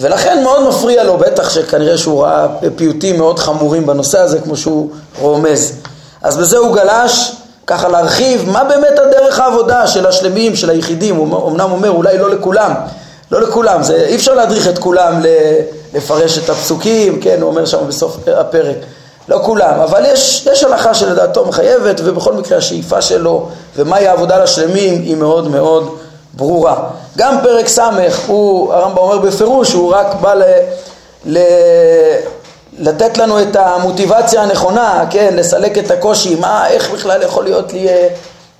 ולכן 0.00 0.42
מאוד 0.42 0.68
מפריע 0.68 1.04
לו, 1.04 1.16
בטח 1.16 1.50
שכנראה 1.50 1.98
שהוא 1.98 2.22
ראה 2.22 2.46
פיוטים 2.76 3.18
מאוד 3.18 3.38
חמורים 3.38 3.86
בנושא 3.86 4.18
הזה, 4.18 4.38
כמו 4.40 4.56
שהוא 4.56 4.90
רומז. 5.18 5.72
אז 6.22 6.36
בזה 6.36 6.58
הוא 6.58 6.74
גלש, 6.74 7.32
ככה 7.66 7.88
להרחיב, 7.88 8.50
מה 8.50 8.64
באמת 8.64 8.98
הדרך 8.98 9.38
העבודה 9.38 9.86
של 9.86 10.06
השלמים, 10.06 10.56
של 10.56 10.70
היחידים, 10.70 11.16
הוא 11.16 11.50
אמנם 11.50 11.72
אומר 11.72 11.90
אולי 11.90 12.18
לא 12.18 12.30
לכולם, 12.30 12.72
לא 13.30 13.40
לכולם, 13.40 13.82
זה, 13.82 14.04
אי 14.06 14.14
אפשר 14.14 14.34
להדריך 14.34 14.68
את 14.68 14.78
כולם 14.78 15.22
לפרש 15.94 16.38
את 16.38 16.50
הפסוקים, 16.50 17.20
כן, 17.20 17.40
הוא 17.40 17.50
אומר 17.50 17.64
שם 17.64 17.78
בסוף 17.88 18.16
הפרק, 18.26 18.76
לא 19.28 19.40
כולם, 19.44 19.80
אבל 19.80 20.04
יש, 20.06 20.46
יש 20.52 20.64
הלכה 20.64 20.94
שלדעתו 20.94 21.46
מחייבת 21.46 22.00
ובכל 22.04 22.32
מקרה 22.32 22.58
השאיפה 22.58 23.02
שלו 23.02 23.48
ומהי 23.76 24.06
העבודה 24.06 24.42
לשלמים 24.42 25.02
היא 25.02 25.16
מאוד 25.16 25.48
מאוד 25.48 25.98
ברורה. 26.34 26.76
גם 27.18 27.38
פרק 27.42 27.68
ס' 27.68 27.78
הוא, 28.26 28.72
הרמב"ם 28.72 28.98
אומר 28.98 29.18
בפירוש, 29.18 29.72
הוא 29.72 29.94
רק 29.94 30.14
בא 30.20 30.34
ל, 30.34 30.42
ל, 31.26 31.38
לתת 32.78 33.18
לנו 33.18 33.42
את 33.42 33.56
המוטיבציה 33.56 34.42
הנכונה, 34.42 35.04
כן, 35.10 35.34
לסלק 35.36 35.78
את 35.78 35.90
הקושי, 35.90 36.34
מה, 36.34 36.68
איך 36.68 36.90
בכלל 36.90 37.22
יכול 37.22 37.44
להיות 37.44 37.72
לי 37.72 37.88
אה, 37.88 38.08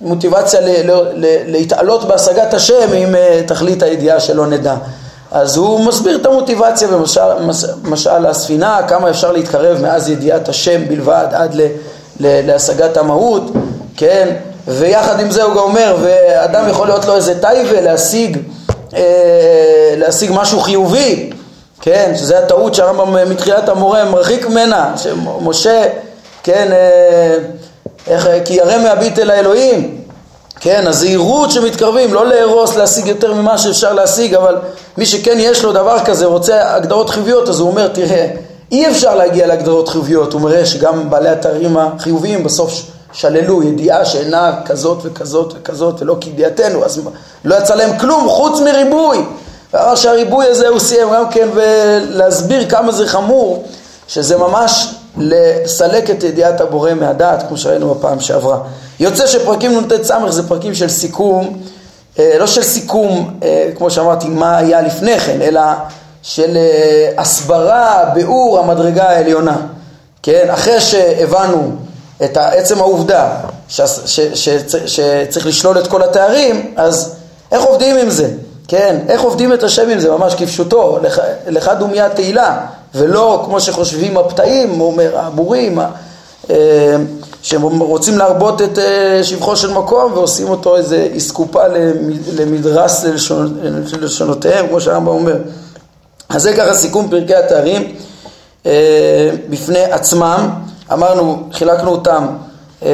מוטיבציה 0.01 0.61
ל, 0.61 0.65
ל, 0.65 0.91
ל, 1.13 1.25
להתעלות 1.45 2.07
בהשגת 2.07 2.53
השם 2.53 2.93
עם 2.93 3.15
uh, 3.15 3.47
תכלית 3.47 3.83
הידיעה 3.83 4.19
שלא 4.19 4.47
נדע. 4.47 4.75
אז 5.31 5.57
הוא 5.57 5.85
מסביר 5.85 6.15
את 6.15 6.25
המוטיבציה 6.25 6.87
במשל 7.83 8.25
הספינה, 8.25 8.79
כמה 8.87 9.09
אפשר 9.09 9.31
להתקרב 9.31 9.81
מאז 9.81 10.09
ידיעת 10.09 10.49
השם 10.49 10.87
בלבד 10.87 11.27
עד 11.31 11.55
ל, 11.55 11.61
ל, 12.19 12.47
להשגת 12.47 12.97
המהות, 12.97 13.51
כן? 13.97 14.29
ויחד 14.67 15.19
עם 15.19 15.31
זה 15.31 15.43
הוא 15.43 15.53
גם 15.53 15.59
אומר, 15.59 15.97
ואדם 16.01 16.69
יכול 16.69 16.87
להיות 16.87 17.05
לו 17.05 17.15
איזה 17.15 17.41
טייבה 17.41 17.81
להשיג, 17.81 18.37
אה, 18.95 19.93
להשיג 19.97 20.31
משהו 20.33 20.59
חיובי, 20.59 21.29
כן? 21.81 22.11
שזה 22.15 22.39
הטעות 22.39 22.75
שהרמב"ם 22.75 23.31
מתחילת 23.31 23.69
המורה 23.69 24.05
מרחיק 24.05 24.47
ממנה, 24.47 24.93
שמשה, 24.97 25.83
כן, 26.43 26.67
אה, 26.71 27.35
איך, 28.07 28.29
כי 28.45 28.53
ירא 28.53 28.77
מהביט 28.77 29.19
אל 29.19 29.31
האלוהים, 29.31 29.98
כן, 30.59 30.87
הזהירות 30.87 31.51
שמתקרבים, 31.51 32.13
לא 32.13 32.27
להרוס, 32.27 32.75
להשיג 32.75 33.07
יותר 33.07 33.33
ממה 33.33 33.57
שאפשר 33.57 33.93
להשיג, 33.93 34.35
אבל 34.35 34.55
מי 34.97 35.05
שכן 35.05 35.37
יש 35.39 35.63
לו 35.63 35.73
דבר 35.73 35.99
כזה, 36.05 36.25
רוצה 36.25 36.75
הגדרות 36.75 37.09
חיוביות, 37.09 37.49
אז 37.49 37.59
הוא 37.59 37.69
אומר, 37.69 37.87
תראה, 37.87 38.27
אי 38.71 38.87
אפשר 38.87 39.15
להגיע 39.15 39.47
להגדרות 39.47 39.89
חיוביות, 39.89 40.33
הוא 40.33 40.41
מראה 40.41 40.65
שגם 40.65 41.09
בעלי 41.09 41.29
התארים 41.29 41.77
החיוביים 41.77 42.43
בסוף 42.43 42.81
שללו 43.13 43.63
ידיעה 43.63 44.05
שאינה 44.05 44.61
כזאת 44.65 44.97
וכזאת 45.03 45.53
וכזאת 45.57 46.01
ולא 46.01 46.17
כידיעתנו, 46.21 46.85
אז 46.85 47.01
לא 47.45 47.55
יצא 47.55 47.75
להם 47.75 47.97
כלום 47.97 48.29
חוץ 48.29 48.59
מריבוי. 48.59 49.17
ואמר 49.73 49.95
שהריבוי 49.95 50.45
הזה 50.45 50.67
הוא 50.67 50.79
סיים 50.79 51.07
גם 51.13 51.29
כן 51.29 51.47
ולהסביר 51.53 52.69
כמה 52.69 52.91
זה 52.91 53.07
חמור, 53.07 53.67
שזה 54.07 54.37
ממש 54.37 54.93
לסלק 55.17 56.09
את 56.09 56.23
ידיעת 56.23 56.61
הבורא 56.61 56.93
מהדעת, 56.93 57.47
כמו 57.47 57.57
שראינו 57.57 57.93
בפעם 57.93 58.19
שעברה. 58.19 58.59
יוצא 58.99 59.27
שפרקים 59.27 59.79
נ"ט 59.79 60.03
ס' 60.03 60.11
זה 60.29 60.47
פרקים 60.47 60.75
של 60.75 60.89
סיכום, 60.89 61.61
אה, 62.19 62.35
לא 62.39 62.47
של 62.47 62.63
סיכום, 62.63 63.33
אה, 63.43 63.69
כמו 63.77 63.91
שאמרתי, 63.91 64.27
מה 64.27 64.57
היה 64.57 64.81
לפני 64.81 65.19
כן, 65.19 65.41
אלא 65.41 65.61
של 66.21 66.57
אה, 66.57 67.11
הסברה, 67.17 68.05
ביאור 68.13 68.59
המדרגה 68.59 69.09
העליונה. 69.09 69.57
כן, 70.23 70.47
אחרי 70.49 70.81
שהבנו 70.81 71.71
את 72.23 72.37
עצם 72.37 72.77
העובדה 72.77 73.29
ש, 73.67 73.81
ש, 73.81 74.19
ש, 74.19 74.49
שצריך 74.85 75.45
לשלול 75.47 75.79
את 75.79 75.87
כל 75.87 76.03
התארים, 76.03 76.73
אז 76.75 77.15
איך 77.51 77.63
עובדים 77.63 77.97
עם 77.97 78.09
זה? 78.09 78.31
כן, 78.67 78.97
איך 79.09 79.21
עובדים 79.21 79.53
את 79.53 79.63
השם 79.63 79.89
עם 79.89 79.99
זה 79.99 80.11
ממש 80.11 80.35
כפשוטו, 80.35 80.99
לך, 81.01 81.21
לך 81.47 81.71
דומיה 81.79 82.09
תהילה, 82.09 82.65
ולא 82.95 83.41
כמו 83.45 83.59
שחושבים 83.59 84.17
הפתאים, 84.17 84.69
הוא 84.79 84.91
אומר, 84.91 85.19
הבורים, 85.19 85.79
אה, 86.49 86.55
שהם 87.41 87.61
רוצים 87.79 88.17
להרבות 88.17 88.61
את 88.61 88.79
אה, 88.79 89.23
שבחו 89.23 89.55
של 89.55 89.73
מקום 89.73 90.13
ועושים 90.13 90.49
אותו 90.49 90.75
איזה 90.75 91.07
אסקופה 91.17 91.61
למדרס 92.37 93.05
ללשונותיהם, 93.93 94.67
כמו 94.67 94.81
שהרמב"ם 94.81 95.07
אומר. 95.07 95.35
אז 96.29 96.41
זה 96.41 96.53
ככה 96.53 96.73
סיכום 96.73 97.09
פרקי 97.09 97.35
התארים 97.35 97.95
אה, 98.65 99.29
בפני 99.49 99.83
עצמם. 99.83 100.49
אמרנו, 100.93 101.43
חילקנו 101.51 101.91
אותם, 101.91 102.27
אה, 102.83 102.89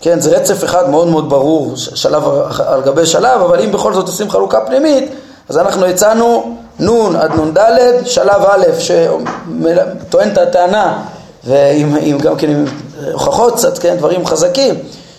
כן, 0.00 0.20
זה 0.20 0.36
רצף 0.36 0.64
אחד 0.64 0.90
מאוד 0.90 1.08
מאוד 1.08 1.30
ברור, 1.30 1.72
שלב 1.76 2.22
על 2.66 2.82
גבי 2.82 3.06
שלב, 3.06 3.40
אבל 3.40 3.60
אם 3.60 3.72
בכל 3.72 3.94
זאת 3.94 4.06
עושים 4.06 4.30
חלוקה 4.30 4.60
פנימית, 4.60 5.10
אז 5.48 5.58
אנחנו 5.58 5.86
הצענו 5.86 6.56
נ' 6.80 7.16
עד 7.16 7.30
נ"ד, 7.32 7.58
שלב 8.04 8.42
א', 8.48 8.64
שטוען 8.78 10.28
את 10.32 10.38
הטענה, 10.38 11.02
ועם 11.44 12.18
גם 12.18 12.36
כן 12.36 12.64
הוכחות 13.12 13.54
קצת, 13.54 13.78
כן, 13.78 13.96
דברים 13.96 14.26
חזקים, 14.26 14.74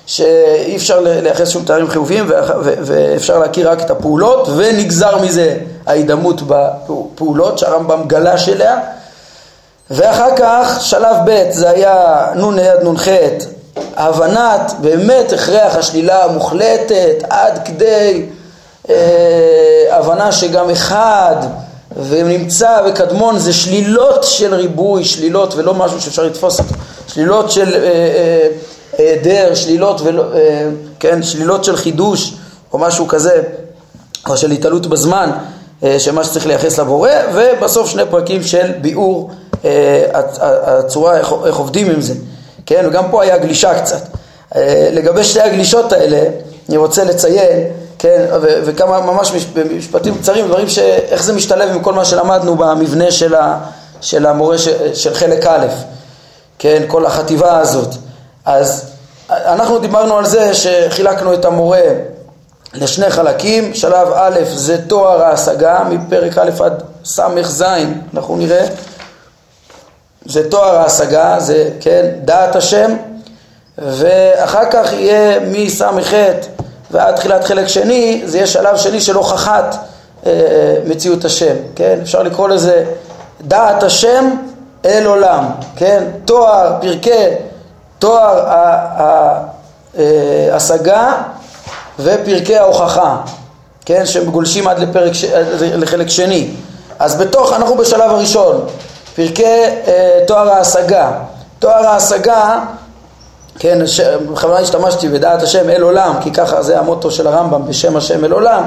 שאי 0.06 0.76
אפשר 0.76 1.00
לייחס 1.00 1.50
שום 1.50 1.64
תארים 1.66 1.90
חיוביים 1.90 2.26
ואפשר 2.62 3.40
להכיר 3.40 3.72
רק 3.72 3.82
את 3.82 3.92
הפעולות, 3.92 4.48
ונגזר 4.56 5.18
מזה 5.18 5.58
ההידמות 5.88 6.42
בפעולות 6.48 7.58
שהרמב"ם 7.58 8.04
גלש 8.08 8.50
אליה. 8.50 8.80
ואחר 9.92 10.30
כך 10.36 10.78
שלב 10.82 11.16
ב' 11.26 11.52
זה 11.52 11.70
היה 11.70 12.26
נ"ה 12.36 12.72
עד 12.72 12.84
נ"ח, 12.84 13.08
הבנת 13.98 14.74
באמת 14.82 15.34
הכרח 15.34 15.76
השלילה 15.76 16.24
המוחלטת 16.24 17.24
עד 17.30 17.60
כדי 17.66 18.26
אה, 18.90 18.96
הבנה 19.92 20.32
שגם 20.32 20.70
אחד 20.70 21.36
ונמצא 22.10 22.80
וקדמון 22.86 23.40
זה 23.40 23.54
שלילות 23.54 24.24
של 24.24 24.56
ריבוי, 24.56 25.06
שלילות 25.06 25.56
ולא 25.56 25.74
משהו 25.74 26.02
שאפשר 26.02 26.24
לתפוס 26.24 26.60
אותו, 26.60 26.76
שלילות 27.18 27.52
של 27.52 27.74
היעדר, 28.98 29.32
אה, 29.46 29.50
אה, 29.50 29.56
שלילות 29.56 30.02
ולא, 30.02 30.24
אה, 30.34 30.68
כן, 31.00 31.24
שלילות 31.24 31.64
של 31.64 31.76
חידוש 31.76 32.34
או 32.74 32.78
משהו 32.78 33.08
כזה, 33.08 33.42
או 34.30 34.38
של 34.38 34.52
התעלות 34.52 34.88
בזמן, 34.88 35.32
אה, 35.84 36.00
שמה 36.00 36.24
שצריך 36.24 36.48
לייחס 36.48 36.80
לבורא, 36.80 37.10
ובסוף 37.34 37.90
שני 37.90 38.04
פרקים 38.10 38.44
של 38.44 38.72
ביאור 38.82 39.32
אה, 39.66 40.04
הצורה, 40.44 41.18
איך, 41.18 41.34
איך 41.46 41.56
עובדים 41.56 41.90
עם 41.92 42.02
זה, 42.02 42.14
כן, 42.66 42.84
וגם 42.88 43.04
פה 43.12 43.24
היה 43.24 43.38
גלישה 43.38 43.82
קצת. 43.82 44.02
אה, 44.56 44.90
לגבי 44.92 45.24
שתי 45.24 45.42
הגלישות 45.42 45.94
האלה, 45.94 46.24
אני 46.70 46.78
רוצה 46.78 47.04
לציין, 47.04 47.60
כן, 48.00 48.26
ו- 48.42 48.60
וכמה 48.66 49.02
ממש 49.02 49.32
משפטים 49.78 50.16
קצרים, 50.18 50.48
דברים 50.48 50.70
שאיך 50.70 51.24
זה 51.24 51.34
משתלב 51.34 51.70
עם 51.70 51.84
כל 51.84 51.94
מה 51.94 52.06
שלמדנו 52.06 52.56
במבנה 52.56 53.12
של, 53.12 53.36
ה- 53.36 53.58
של 54.02 54.26
המורה 54.26 54.58
ש- 54.58 54.70
של 54.94 55.14
חלק 55.14 55.46
א', 55.46 55.66
כן, 56.60 56.84
כל 56.88 57.06
החטיבה 57.06 57.60
הזאת. 57.60 57.90
אז 58.46 58.90
אנחנו 59.30 59.80
דיברנו 59.80 60.18
על 60.18 60.26
זה 60.26 60.54
שחילקנו 60.54 61.34
את 61.34 61.46
המורה 61.46 61.82
לשני 62.74 63.10
חלקים, 63.10 63.74
שלב 63.74 64.08
א' 64.16 64.40
זה 64.54 64.88
תואר 64.88 65.22
ההשגה, 65.22 65.84
מפרק 65.90 66.38
א' 66.38 66.50
עד 66.64 66.84
ס"ז, 67.06 67.64
אנחנו 68.14 68.36
נראה 68.36 68.66
זה 70.26 70.50
תואר 70.50 70.76
ההשגה, 70.76 71.40
זה 71.40 71.70
כן, 71.80 72.06
דעת 72.26 72.56
השם, 72.56 72.96
ואחר 73.78 74.72
כך 74.72 74.94
יהיה 74.94 75.40
מס"ח 75.40 76.14
ועד 76.92 77.16
תחילת 77.16 77.44
חלק 77.44 77.68
שני, 77.68 78.22
זה 78.26 78.38
יהיה 78.38 78.48
שלב 78.48 78.78
שני 78.78 79.02
של 79.02 79.16
הוכחת 79.16 79.76
אה, 80.26 80.32
מציאות 80.86 81.26
השם, 81.26 81.56
כן? 81.76 82.00
אפשר 82.02 82.24
לקרוא 82.24 82.50
לזה 82.50 82.86
דעת 83.42 83.84
השם 83.84 84.36
אל 84.88 85.06
עולם, 85.06 85.46
כן? 85.76 86.04
תואר, 86.26 86.74
פרקי, 86.82 87.26
תואר 88.00 88.46
ההשגה 90.52 91.14
ופרקי 92.00 92.58
ההוכחה, 92.58 93.18
כן? 93.86 94.06
שגולשים 94.06 94.68
עד 94.68 94.80
לפרק, 94.80 95.14
לחלק 95.62 96.08
שני. 96.08 96.50
אז 97.00 97.16
בתוך, 97.16 97.54
אנחנו 97.54 97.78
בשלב 97.78 98.12
הראשון, 98.12 98.66
פרקי 99.16 99.44
אה, 99.44 100.20
תואר 100.28 100.50
ההשגה. 100.50 101.12
תואר 101.60 101.88
ההשגה, 101.88 102.60
כן, 103.60 103.80
בכוונה 104.32 104.60
השתמשתי 104.60 105.10
בדעת 105.10 105.42
השם 105.42 105.70
אל 105.70 105.82
עולם, 105.82 106.14
כי 106.22 106.32
ככה 106.32 106.62
זה 106.62 106.80
המוטו 106.80 107.12
של 107.12 107.28
הרמב"ם, 107.28 107.68
בשם 107.68 107.98
השם 107.98 108.26
אל 108.26 108.32
עולם, 108.32 108.64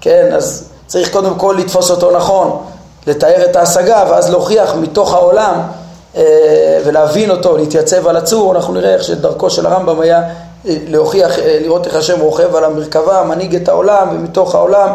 כן, 0.00 0.30
אז 0.36 0.68
צריך 0.86 1.12
קודם 1.12 1.34
כל 1.34 1.56
לתפוס 1.58 1.90
אותו 1.90 2.16
נכון, 2.16 2.62
לתאר 3.06 3.44
את 3.50 3.56
ההשגה, 3.56 4.04
ואז 4.10 4.30
להוכיח 4.30 4.74
מתוך 4.74 5.14
העולם 5.14 5.60
אה, 6.16 6.22
ולהבין 6.84 7.30
אותו, 7.30 7.56
להתייצב 7.56 8.08
על 8.08 8.16
הצור, 8.16 8.56
אנחנו 8.56 8.74
נראה 8.74 8.94
איך 8.94 9.04
שדרכו 9.04 9.50
של 9.50 9.66
הרמב"ם 9.66 10.00
היה 10.00 10.18
אה, 10.18 10.76
להוכיח, 10.88 11.38
אה, 11.38 11.58
לראות 11.62 11.86
איך 11.86 11.94
השם 11.94 12.20
רוכב 12.20 12.56
על 12.56 12.64
המרכבה, 12.64 13.24
מנהיג 13.24 13.56
את 13.56 13.68
העולם, 13.68 14.08
ומתוך 14.12 14.54
העולם 14.54 14.90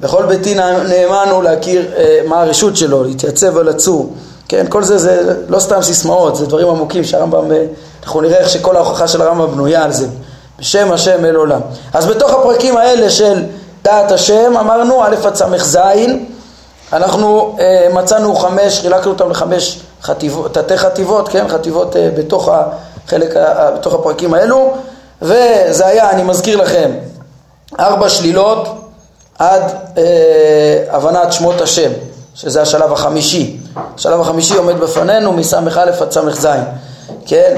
בכל 0.00 0.26
ביתי 0.26 0.54
נאמן 0.54 1.28
הוא 1.30 1.42
להכיר 1.42 1.90
מה 2.28 2.42
הרשות 2.42 2.76
שלו, 2.76 3.04
להתייצב 3.04 3.58
על 3.58 3.68
הצור. 3.68 4.12
כן, 4.48 4.66
כל 4.68 4.84
זה 4.84 4.98
זה 4.98 5.34
לא 5.48 5.58
סתם 5.58 5.82
סיסמאות, 5.82 6.36
זה 6.36 6.46
דברים 6.46 6.68
עמוקים 6.68 7.04
שהרמב"ם, 7.04 7.44
אנחנו 8.02 8.20
נראה 8.20 8.38
איך 8.38 8.48
שכל 8.48 8.76
ההוכחה 8.76 9.08
של 9.08 9.22
הרמב"ם 9.22 9.52
בנויה 9.52 9.84
על 9.84 9.92
זה. 9.92 10.06
בשם 10.58 10.92
השם 10.92 11.24
אל 11.24 11.34
עולם. 11.34 11.60
אז 11.92 12.06
בתוך 12.06 12.30
הפרקים 12.30 12.76
האלה 12.76 13.10
של 13.10 13.42
דעת 13.82 14.12
השם, 14.12 14.56
אמרנו 14.60 15.02
א' 15.02 15.14
עד 15.24 15.34
ס"ז, 15.34 15.78
אנחנו 16.92 17.56
אה, 17.60 17.88
מצאנו 17.92 18.36
חמש, 18.36 18.80
חילקנו 18.80 19.12
אותם 19.12 19.30
לחמש 19.30 19.80
חטיבות, 20.02 20.54
תתי 20.54 20.76
חטיבות, 20.78 21.28
כן, 21.28 21.48
חטיבות 21.48 21.96
אה, 21.96 22.10
בתוך 22.16 22.48
החלק, 22.48 23.36
אה, 23.36 23.70
בתוך 23.70 23.94
הפרקים 23.94 24.34
האלו, 24.34 24.74
וזה 25.22 25.86
היה, 25.86 26.10
אני 26.10 26.22
מזכיר 26.22 26.56
לכם, 26.56 26.90
ארבע 27.80 28.08
שלילות, 28.08 28.68
עד 29.38 29.62
אה, 29.98 30.84
הבנת 30.90 31.32
שמות 31.32 31.60
השם, 31.60 31.90
שזה 32.34 32.62
השלב 32.62 32.92
החמישי. 32.92 33.58
השלב 33.94 34.20
החמישי 34.20 34.56
עומד 34.56 34.80
בפנינו 34.80 35.32
מס"א 35.32 35.58
עד 36.00 36.10
ס"ז, 36.10 36.46
כן? 37.26 37.56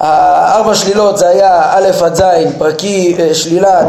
ארבע 0.00 0.74
שלילות 0.74 1.18
זה 1.18 1.28
היה 1.28 1.72
א' 1.74 2.04
עד 2.04 2.14
ז', 2.14 2.22
פרקי 2.58 3.16
אה, 3.18 3.34
שלילת 3.34 3.86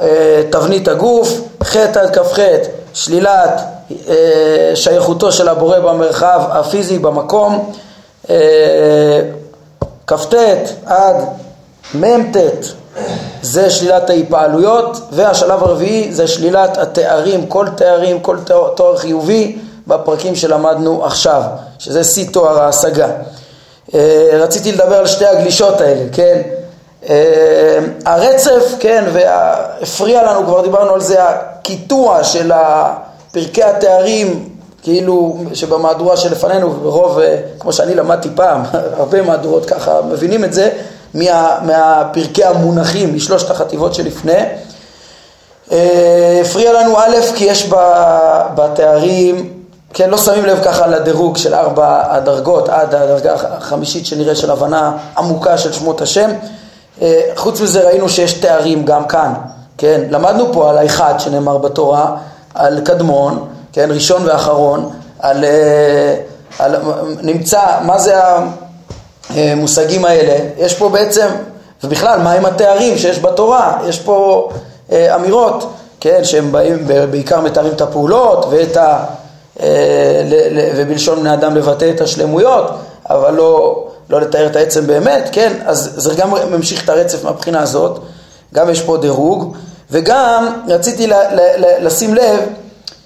אה, 0.00 0.42
תבנית 0.50 0.88
הגוף, 0.88 1.40
ח' 1.62 1.76
עד 1.76 2.16
כ"ח, 2.16 2.38
שלילת 2.94 3.60
אה, 4.08 4.72
שייכותו 4.74 5.32
של 5.32 5.48
הבורא 5.48 5.78
במרחב 5.78 6.40
הפיזי 6.50 6.98
במקום, 6.98 7.72
אה, 8.30 9.20
כ"ט 10.06 10.34
עד 10.86 11.16
מ"ט 11.94 12.36
זה 13.42 13.70
שלילת 13.70 14.10
ההיפעלויות, 14.10 15.00
והשלב 15.12 15.62
הרביעי 15.62 16.12
זה 16.12 16.26
שלילת 16.26 16.78
התארים, 16.78 17.46
כל 17.46 17.66
תארים, 17.76 18.20
כל 18.20 18.38
תואר, 18.76 18.96
חיובי 18.96 19.58
בפרקים 19.86 20.36
שלמדנו 20.36 21.04
עכשיו, 21.04 21.42
שזה 21.78 22.04
שיא 22.04 22.26
תואר 22.32 22.58
ההשגה. 22.58 23.08
אה, 23.94 24.30
רציתי 24.32 24.72
לדבר 24.72 24.94
על 24.94 25.06
שתי 25.06 25.26
הגלישות 25.26 25.80
האלה, 25.80 26.04
כן? 26.12 26.42
אה, 27.08 27.78
הרצף, 28.04 28.74
כן, 28.80 29.04
והפריע 29.12 30.22
לנו, 30.22 30.44
כבר 30.44 30.62
דיברנו 30.62 30.94
על 30.94 31.00
זה, 31.00 31.24
הקיטוע 31.24 32.24
של 32.24 32.52
פרקי 33.32 33.62
התארים, 33.62 34.48
כאילו 34.82 35.36
שבמהדורה 35.54 36.16
שלפנינו, 36.16 36.70
ברוב, 36.70 37.18
אה, 37.18 37.36
כמו 37.58 37.72
שאני 37.72 37.94
למדתי 37.94 38.28
פעם, 38.34 38.62
הרבה 38.98 39.22
מהדורות 39.22 39.66
ככה 39.66 40.00
מבינים 40.10 40.44
את 40.44 40.52
זה, 40.52 40.70
מה, 41.14 41.58
מהפרקי 41.62 42.44
המונחים, 42.44 43.14
משלושת 43.14 43.50
החטיבות 43.50 43.94
שלפני. 43.94 44.42
אה, 45.72 46.40
הפריע 46.44 46.72
לנו 46.72 46.98
א', 46.98 47.16
כי 47.36 47.44
יש 47.44 47.70
בתארים, 48.54 49.52
כן, 49.94 50.10
לא 50.10 50.18
שמים 50.18 50.44
לב 50.44 50.64
ככה 50.64 50.86
לדירוג 50.86 51.36
של 51.36 51.54
ארבע 51.54 52.02
הדרגות 52.10 52.68
עד 52.68 52.94
הדרגה 52.94 53.34
החמישית 53.34 54.06
שנראה 54.06 54.34
של 54.34 54.50
הבנה 54.50 54.92
עמוקה 55.18 55.58
של 55.58 55.72
שמות 55.72 56.00
השם. 56.00 56.30
אה, 57.02 57.20
חוץ 57.36 57.60
מזה 57.60 57.86
ראינו 57.86 58.08
שיש 58.08 58.32
תארים 58.32 58.84
גם 58.84 59.04
כאן, 59.04 59.32
כן, 59.78 60.00
למדנו 60.10 60.52
פה 60.52 60.70
על 60.70 60.78
האחד 60.78 61.14
שנאמר 61.18 61.58
בתורה, 61.58 62.16
על 62.54 62.80
קדמון, 62.80 63.48
כן, 63.72 63.90
ראשון 63.90 64.22
ואחרון, 64.26 64.90
על, 65.18 65.44
אה, 65.44 66.14
על 66.58 66.76
נמצא, 67.22 67.62
מה 67.82 67.98
זה 67.98 68.14
המושגים 69.30 70.04
האלה, 70.04 70.44
יש 70.58 70.74
פה 70.74 70.88
בעצם, 70.88 71.26
ובכלל, 71.84 72.20
מה 72.20 72.32
הם 72.32 72.46
התארים 72.46 72.98
שיש 72.98 73.18
בתורה, 73.18 73.78
יש 73.88 73.98
פה 73.98 74.48
אה, 74.92 75.14
אמירות, 75.14 75.72
כן, 76.00 76.24
שהם 76.24 76.52
באים, 76.52 76.86
בעיקר 77.10 77.40
מתארים 77.40 77.72
את 77.72 77.80
הפעולות 77.80 78.46
ואת 78.50 78.76
ה... 78.76 79.04
ובלשון 80.76 81.20
בני 81.20 81.32
אדם 81.32 81.56
לבטא 81.56 81.90
את 81.94 82.00
השלמויות, 82.00 82.70
אבל 83.10 83.34
לא, 83.34 83.84
לא 84.10 84.20
לתאר 84.20 84.46
את 84.46 84.56
העצם 84.56 84.86
באמת, 84.86 85.28
כן, 85.32 85.52
אז 85.66 85.90
זה 85.96 86.14
גם 86.14 86.30
ממשיך 86.50 86.84
את 86.84 86.88
הרצף 86.88 87.24
מהבחינה 87.24 87.62
הזאת, 87.62 87.98
גם 88.54 88.70
יש 88.70 88.80
פה 88.82 88.96
דירוג, 88.96 89.56
וגם 89.90 90.62
רציתי 90.68 91.06
ל, 91.06 91.12
ל, 91.12 91.40
ל, 91.56 91.86
לשים 91.86 92.14
לב 92.14 92.40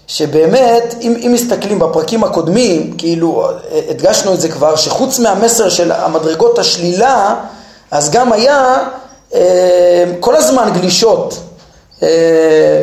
שבאמת, 0.07 0.95
אם, 1.01 1.15
אם 1.27 1.33
מסתכלים 1.33 1.79
בפרקים 1.79 2.25
הקודמים, 2.25 2.95
כאילו 2.99 3.49
הדגשנו 3.88 4.35
את 4.35 4.41
זה 4.41 4.49
כבר, 4.49 4.77
שחוץ 4.77 5.19
מהמסר 5.19 5.69
של 5.69 5.93
המדרגות 5.93 6.59
השלילה, 6.59 7.35
אז 7.91 8.11
גם 8.11 8.33
היה 8.33 8.77
אה, 9.35 10.05
כל 10.21 10.37
הזמן 10.37 10.71
גלישות. 10.75 11.38
אה, 12.03 12.09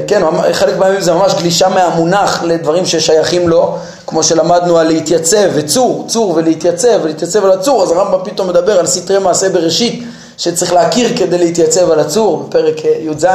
כן, 0.07 0.21
חלק 0.51 0.77
מהימים 0.77 1.01
זה 1.01 1.13
ממש 1.13 1.33
גלישה 1.33 1.69
מהמונח 1.69 2.43
לדברים 2.43 2.85
ששייכים 2.85 3.49
לו, 3.49 3.77
כמו 4.07 4.23
שלמדנו 4.23 4.77
על 4.77 4.87
להתייצב 4.87 5.49
וצור, 5.53 6.05
צור 6.07 6.33
ולהתייצב 6.35 6.99
ולהתייצב 7.03 7.45
על 7.45 7.51
הצור, 7.51 7.83
אז 7.83 7.91
הרמב"ם 7.91 8.19
פתאום 8.23 8.47
מדבר 8.47 8.79
על 8.79 8.87
סתרי 8.87 9.19
מעשה 9.19 9.49
בראשית 9.49 10.03
שצריך 10.37 10.73
להכיר 10.73 11.17
כדי 11.17 11.37
להתייצב 11.37 11.91
על 11.91 11.99
הצור, 11.99 12.43
בפרק 12.47 12.85
אה, 12.85 12.91
י"ז, 12.99 13.25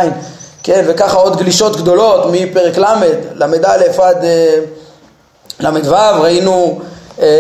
כן, 0.63 0.85
וככה 0.89 1.17
עוד 1.17 1.37
גלישות 1.37 1.77
גדולות 1.77 2.25
מפרק 2.33 2.79
ל', 2.79 2.85
ל"א 3.35 4.03
עד 4.03 4.25
אה, 4.25 4.55
ל"ו, 5.61 6.23
ראינו 6.23 6.81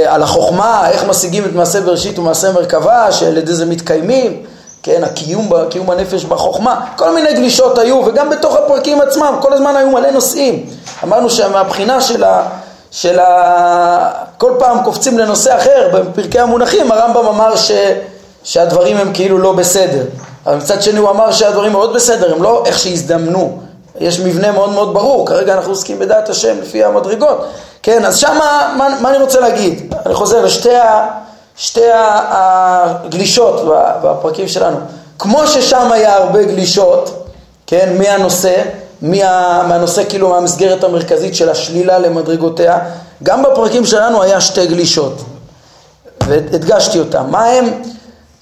על 0.06 0.22
החוכמה, 0.22 0.90
איך 0.90 1.04
משיגים 1.04 1.44
את 1.44 1.52
מעשה 1.52 1.80
בראשית 1.80 2.18
ומעשה 2.18 2.52
מרכבה, 2.52 3.12
שעל 3.12 3.36
ידי 3.36 3.54
זה 3.54 3.66
מתקיימים, 3.66 4.42
כן, 4.84 5.04
הקיום, 5.04 5.50
קיום 5.70 5.90
הנפש 5.90 6.24
בחוכמה, 6.24 6.86
כל 6.96 7.14
מיני 7.14 7.34
גלישות 7.34 7.78
היו, 7.78 8.02
וגם 8.06 8.30
בתוך 8.30 8.56
הפרקים 8.56 9.00
עצמם, 9.00 9.38
כל 9.40 9.52
הזמן 9.52 9.76
היו 9.76 9.90
מלא 9.90 10.10
נושאים. 10.10 10.66
אמרנו 11.04 11.30
שמהבחינה 11.30 12.00
של 12.00 12.24
ה... 12.24 12.46
של 12.90 13.18
ה... 13.18 14.10
כל 14.38 14.52
פעם 14.58 14.84
קופצים 14.84 15.18
לנושא 15.18 15.56
אחר, 15.56 15.88
בפרקי 15.92 16.38
המונחים 16.38 16.92
הרמב"ם 16.92 17.26
אמר 17.26 17.56
ש... 17.56 17.70
שהדברים 18.42 18.96
הם 18.96 19.10
כאילו 19.14 19.38
לא 19.38 19.52
בסדר, 19.52 20.04
אבל 20.46 20.56
מצד 20.56 20.82
שני 20.82 20.98
הוא 20.98 21.10
אמר 21.10 21.32
שהדברים 21.32 21.72
מאוד 21.72 21.94
בסדר, 21.94 22.34
הם 22.34 22.42
לא 22.42 22.62
איך 22.66 22.78
שהזדמנו, 22.78 23.58
יש 24.00 24.20
מבנה 24.20 24.52
מאוד 24.52 24.70
מאוד 24.70 24.94
ברור, 24.94 25.26
כרגע 25.26 25.54
אנחנו 25.54 25.70
עוסקים 25.70 25.98
בדעת 25.98 26.28
השם 26.28 26.60
לפי 26.62 26.84
המדרגות, 26.84 27.46
כן, 27.82 28.04
אז 28.04 28.16
שמה, 28.16 28.74
מה, 28.76 28.88
מה 29.00 29.10
אני 29.10 29.18
רוצה 29.18 29.40
להגיד? 29.40 29.94
אני 30.06 30.14
חוזר 30.14 30.44
לשתי 30.44 30.76
ה, 30.76 31.06
שתי 31.56 31.84
הגלישות 31.92 33.60
בפרקים 34.02 34.48
שלנו, 34.48 34.76
כמו 35.18 35.46
ששם 35.46 35.92
היה 35.92 36.16
הרבה 36.16 36.42
גלישות, 36.42 37.28
כן, 37.66 37.96
מהנושא, 37.98 38.62
מה, 39.02 39.62
מהנושא 39.68 40.02
כאילו 40.08 40.28
מהמסגרת 40.28 40.84
המרכזית 40.84 41.34
של 41.34 41.48
השלילה 41.48 41.98
למדרגותיה, 41.98 42.78
גם 43.22 43.42
בפרקים 43.42 43.84
שלנו 43.84 44.22
היה 44.22 44.40
שתי 44.40 44.66
גלישות 44.66 45.22
והדגשתי 46.26 46.98
אותם. 46.98 47.24
מה 47.30 47.44
הם? 47.44 47.82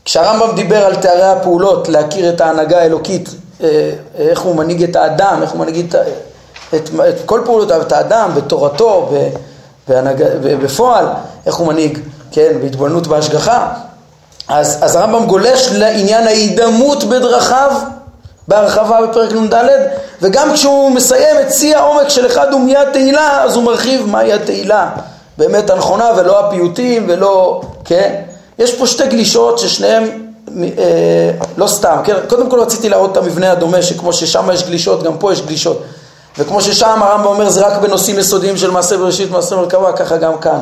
כשהרמב"ם 0.04 0.54
דיבר 0.54 0.84
על 0.84 0.96
תארי 0.96 1.22
הפעולות, 1.22 1.88
להכיר 1.88 2.28
את 2.28 2.40
ההנהגה 2.40 2.78
האלוקית, 2.78 3.28
אה, 3.62 3.90
איך 4.18 4.40
הוא 4.40 4.56
מנהיג 4.56 4.82
את 4.82 4.96
האדם, 4.96 5.38
איך 5.42 5.50
הוא 5.50 5.60
מנהיג 5.60 5.86
את, 5.88 5.94
את, 6.74 6.90
את 7.08 7.14
כל 7.26 7.42
פעולותיו, 7.44 7.82
את 7.82 7.92
האדם, 7.92 8.30
בתורתו, 8.34 9.10
בפועל, 10.62 11.06
איך 11.46 11.54
הוא 11.54 11.66
מנהיג, 11.66 11.98
כן, 12.32 12.52
בהתבוננות 12.62 13.06
בהשגחה, 13.06 13.68
אז, 14.48 14.78
אז 14.80 14.96
הרמב"ם 14.96 15.26
גולש 15.26 15.68
לעניין 15.72 16.26
ההידמות 16.26 17.04
בדרכיו 17.04 17.70
בהרחבה 18.48 19.06
בפרק 19.06 19.32
נ"ד, 19.32 19.54
וגם 20.22 20.54
כשהוא 20.54 20.90
מסיים 20.90 21.36
את 21.40 21.52
שיא 21.54 21.76
העומק 21.76 22.08
של 22.08 22.26
אחד 22.26 22.54
ומי 22.54 22.76
התהילה, 22.76 23.42
אז 23.42 23.56
הוא 23.56 23.64
מרחיב 23.64 24.06
מהי 24.06 24.32
התהילה 24.32 24.90
באמת 25.38 25.70
הנכונה 25.70 26.10
ולא 26.16 26.40
הפיוטים 26.40 27.06
ולא, 27.08 27.60
כן? 27.84 28.14
יש 28.58 28.74
פה 28.74 28.86
שתי 28.86 29.06
גלישות 29.06 29.58
ששניהם 29.58 30.04
אה, 30.62 31.30
לא 31.56 31.66
סתם, 31.66 31.96
כן? 32.04 32.14
קודם 32.28 32.50
כל 32.50 32.60
רציתי 32.60 32.88
להראות 32.88 33.12
את 33.12 33.16
המבנה 33.16 33.52
הדומה 33.52 33.82
שכמו 33.82 34.12
ששם 34.12 34.50
יש 34.52 34.64
גלישות, 34.64 35.02
גם 35.02 35.18
פה 35.18 35.32
יש 35.32 35.42
גלישות. 35.42 35.82
וכמו 36.38 36.60
ששם 36.60 37.02
הרמב"ם 37.02 37.26
אומר 37.26 37.48
זה 37.48 37.66
רק 37.66 37.78
בנושאים 37.82 38.18
יסודיים 38.18 38.56
של 38.56 38.70
מעשה 38.70 38.96
בראשית, 38.96 39.30
מעשה 39.30 39.56
מרכבה, 39.56 39.92
ככה 39.92 40.16
גם 40.16 40.38
כאן. 40.38 40.58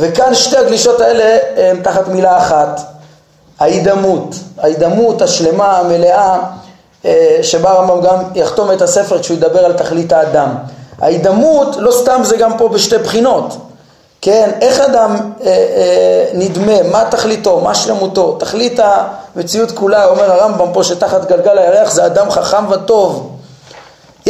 וכאן 0.00 0.34
שתי 0.34 0.56
הגלישות 0.56 1.00
האלה 1.00 1.38
הן 1.56 1.82
תחת 1.82 2.08
מילה 2.08 2.38
אחת, 2.38 2.80
ההידמות, 3.60 4.34
ההידמות 4.58 5.22
השלמה, 5.22 5.78
המלאה, 5.78 6.38
אה, 7.04 7.38
שבה 7.42 7.70
הרמב"ם 7.70 8.00
גם 8.00 8.16
יחתום 8.34 8.72
את 8.72 8.82
הספר 8.82 9.18
כשהוא 9.18 9.36
ידבר 9.36 9.64
על 9.64 9.72
תכלית 9.72 10.12
האדם. 10.12 10.48
ההידמות, 11.00 11.76
לא 11.78 11.92
סתם 11.92 12.20
זה 12.24 12.36
גם 12.36 12.58
פה 12.58 12.68
בשתי 12.68 12.98
בחינות, 12.98 13.56
כן, 14.20 14.50
איך 14.60 14.80
אדם 14.80 15.16
אה, 15.44 15.46
אה, 15.46 16.24
נדמה, 16.34 16.82
מה 16.82 17.04
תכליתו, 17.10 17.60
מה 17.60 17.74
שלמותו, 17.74 18.36
תכלית 18.40 18.80
המציאות 19.36 19.70
כולה, 19.70 20.04
אומר 20.04 20.32
הרמב"ם 20.32 20.72
פה 20.72 20.84
שתחת 20.84 21.28
גלגל 21.28 21.58
הירח 21.58 21.90
זה 21.90 22.06
אדם 22.06 22.30
חכם 22.30 22.64
וטוב. 22.70 23.36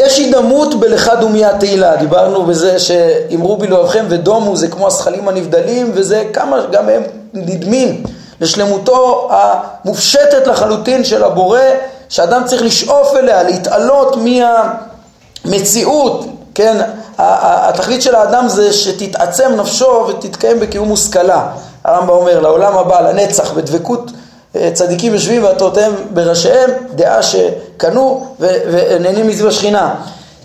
יש 0.00 0.18
הידמות 0.18 0.74
בלכה 0.74 1.14
דומיה 1.14 1.58
תהילה, 1.58 1.96
דיברנו 1.96 2.42
בזה 2.42 2.78
שאמרו 2.78 3.56
בי 3.56 3.66
לאוהבכם 3.66 4.04
ודומו 4.08 4.56
זה 4.56 4.68
כמו 4.68 4.86
הזכלים 4.86 5.28
הנבדלים 5.28 5.90
וזה 5.94 6.24
כמה 6.32 6.66
גם 6.72 6.88
הם 6.88 7.02
נדמים 7.34 8.02
לשלמותו 8.40 9.28
המופשטת 9.30 10.46
לחלוטין 10.46 11.04
של 11.04 11.24
הבורא 11.24 11.60
שאדם 12.08 12.42
צריך 12.46 12.62
לשאוף 12.62 13.16
אליה, 13.16 13.42
להתעלות 13.42 14.16
מהמציאות, 15.44 16.26
כן, 16.54 16.76
התכלית 17.18 18.02
של 18.02 18.14
האדם 18.14 18.48
זה 18.48 18.72
שתתעצם 18.72 19.52
נפשו 19.56 20.06
ותתקיים 20.08 20.60
בקיום 20.60 20.88
מושכלה. 20.88 21.46
הרמב"ם 21.84 22.10
אומר, 22.10 22.40
לעולם 22.40 22.78
הבא, 22.78 23.00
לנצח, 23.00 23.52
בדבקות 23.52 24.10
צדיקים 24.72 25.14
יושבים 25.14 25.44
ועטותיהם 25.44 25.92
בראשיהם, 26.10 26.70
דעה 26.94 27.22
שקנו 27.22 28.26
ונהנים 28.40 29.28
מזיו 29.28 29.48
השכינה. 29.48 29.94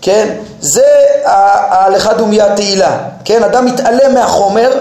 כן, 0.02 0.34
זה 0.60 0.86
ההלכה 1.24 2.14
דומיה 2.14 2.56
תהילה. 2.56 2.98
כן, 3.24 3.42
אדם 3.42 3.66
מתעלם 3.66 4.14
מהחומר 4.14 4.72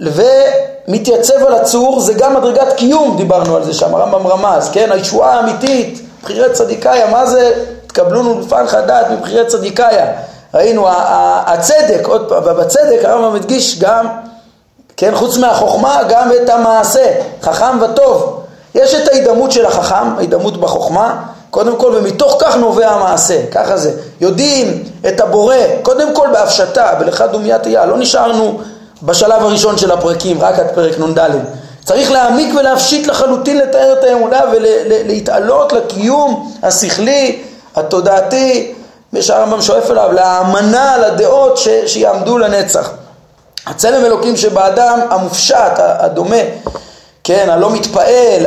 ומתייצב 0.00 1.46
על 1.46 1.54
הצור, 1.54 2.00
זה 2.00 2.12
גם 2.12 2.34
מדרגת 2.34 2.72
קיום, 2.76 3.16
דיברנו 3.16 3.56
על 3.56 3.64
זה 3.64 3.74
שם, 3.74 3.94
הרמב"ם 3.94 4.26
רמז, 4.26 4.70
כן, 4.72 4.92
הישועה 4.92 5.34
האמיתית, 5.34 6.00
בחירי 6.22 6.52
צדיקאיה, 6.52 7.10
מה 7.10 7.26
זה? 7.26 7.52
תקבלונו 7.86 8.40
לפענך 8.40 8.76
דעת 8.86 9.10
מבחירי 9.10 9.46
צדיקאיה. 9.46 10.06
ראינו, 10.54 10.86
הצדק, 11.46 12.06
עוד 12.06 12.28
פעם, 12.28 12.44
בצדק 12.44 13.04
הרמב"ם 13.04 13.34
מדגיש 13.34 13.78
גם, 13.78 14.06
כן, 14.96 15.14
חוץ 15.14 15.36
מהחוכמה, 15.36 16.00
גם 16.08 16.30
את 16.42 16.48
המעשה, 16.48 17.12
חכם 17.42 17.82
וטוב. 17.82 18.37
יש 18.74 18.94
את 18.94 19.08
ההידמות 19.08 19.52
של 19.52 19.66
החכם, 19.66 20.16
ההידמות 20.16 20.60
בחוכמה, 20.60 21.22
קודם 21.50 21.76
כל, 21.76 21.92
ומתוך 21.96 22.36
כך 22.40 22.56
נובע 22.56 22.90
המעשה, 22.90 23.46
ככה 23.50 23.76
זה. 23.76 23.92
יודעים 24.20 24.82
את 25.08 25.20
הבורא, 25.20 25.56
קודם 25.82 26.14
כל 26.14 26.28
בהפשטה, 26.32 26.94
בלכה 26.98 27.26
דומיית 27.26 27.66
אייל, 27.66 27.84
לא 27.84 27.98
נשארנו 27.98 28.60
בשלב 29.02 29.42
הראשון 29.42 29.78
של 29.78 29.90
הפרקים, 29.90 30.40
רק 30.40 30.58
עד 30.58 30.66
פרק 30.74 30.98
נ"ד. 30.98 31.30
צריך 31.84 32.10
להעמיק 32.10 32.54
ולהפשיט 32.54 33.06
לחלוטין 33.06 33.58
לתאר 33.58 33.92
את 33.98 34.04
האמונה 34.04 34.40
ולהתעלות 34.52 35.72
לקיום 35.72 36.52
השכלי, 36.62 37.42
התודעתי, 37.76 38.74
ושהרמב"ם 39.12 39.62
שואף 39.62 39.90
אליו, 39.90 40.12
לאמנה, 40.12 40.98
לדעות 40.98 41.56
ש, 41.56 41.68
שיעמדו 41.86 42.38
לנצח. 42.38 42.90
הצלם 43.66 44.04
אלוקים 44.04 44.36
שבאדם 44.36 45.00
המופשט, 45.10 45.72
הדומה, 45.78 46.36
כן, 47.28 47.50
הלא 47.50 47.70
מתפעל, 47.70 48.46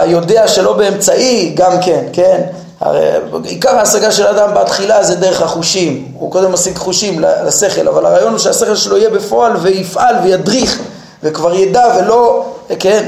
היודע 0.00 0.48
שלא 0.48 0.72
באמצעי, 0.72 1.52
גם 1.54 1.72
כן, 1.80 2.04
כן. 2.12 2.40
הרי 2.80 3.00
עיקר 3.44 3.78
ההשגה 3.78 4.12
של 4.12 4.26
האדם 4.26 4.54
בתחילה 4.54 5.02
זה 5.02 5.14
דרך 5.14 5.42
החושים, 5.42 6.12
הוא 6.18 6.32
קודם 6.32 6.52
משיג 6.52 6.76
חושים 6.76 7.20
לשכל, 7.46 7.88
אבל 7.88 8.06
הרעיון 8.06 8.30
הוא 8.30 8.38
שהשכל 8.38 8.76
שלו 8.76 8.96
יהיה 8.96 9.10
בפועל 9.10 9.52
ויפעל 9.56 10.14
וידריך 10.22 10.78
וכבר 11.22 11.54
ידע 11.54 11.84
ולא, 11.98 12.44
כן, 12.78 13.04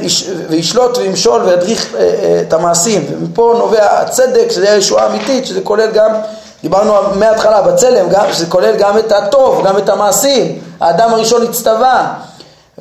וישלוט 0.49 0.99
וימשול 0.99 1.43
וידריך 1.43 1.95
אה, 1.95 2.01
אה, 2.01 2.43
את 2.49 2.53
המעשים, 2.53 3.07
ומפה 3.11 3.55
נובע 3.59 4.01
הצדק, 4.01 4.51
שזה 4.51 4.73
הישועה 4.73 5.05
האמיתית, 5.05 5.47
שזה 5.47 5.61
כולל 5.61 5.91
גם 5.91 6.11
דיברנו 6.63 6.93
מההתחלה 7.15 7.63
בצלם, 7.63 8.09
גם, 8.09 8.25
שזה 8.33 8.47
כולל 8.47 8.77
גם 8.77 8.99
את 8.99 9.13
הטוב, 9.13 9.67
גם 9.67 9.79
את 9.79 9.89
המעשים, 9.89 10.59
האדם 10.81 11.15
הראשון 11.15 11.43
הצטווה, 11.43 12.15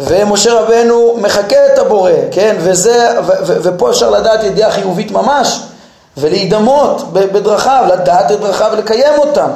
ומשה 0.07 0.53
רבנו 0.53 1.17
מחקה 1.21 1.65
את 1.73 1.79
הבורא, 1.79 2.11
כן, 2.31 2.55
וזה, 2.59 3.19
ו, 3.27 3.31
ו, 3.45 3.57
ופה 3.63 3.89
אפשר 3.89 4.09
לדעת 4.09 4.43
ידיעה 4.43 4.71
חיובית 4.71 5.11
ממש, 5.11 5.61
ולהידמות 6.17 7.13
בדרכיו, 7.13 7.83
לדעת 7.93 8.31
את 8.31 8.39
דרכיו 8.39 8.69
ולקיים 8.73 9.13
אותם. 9.17 9.47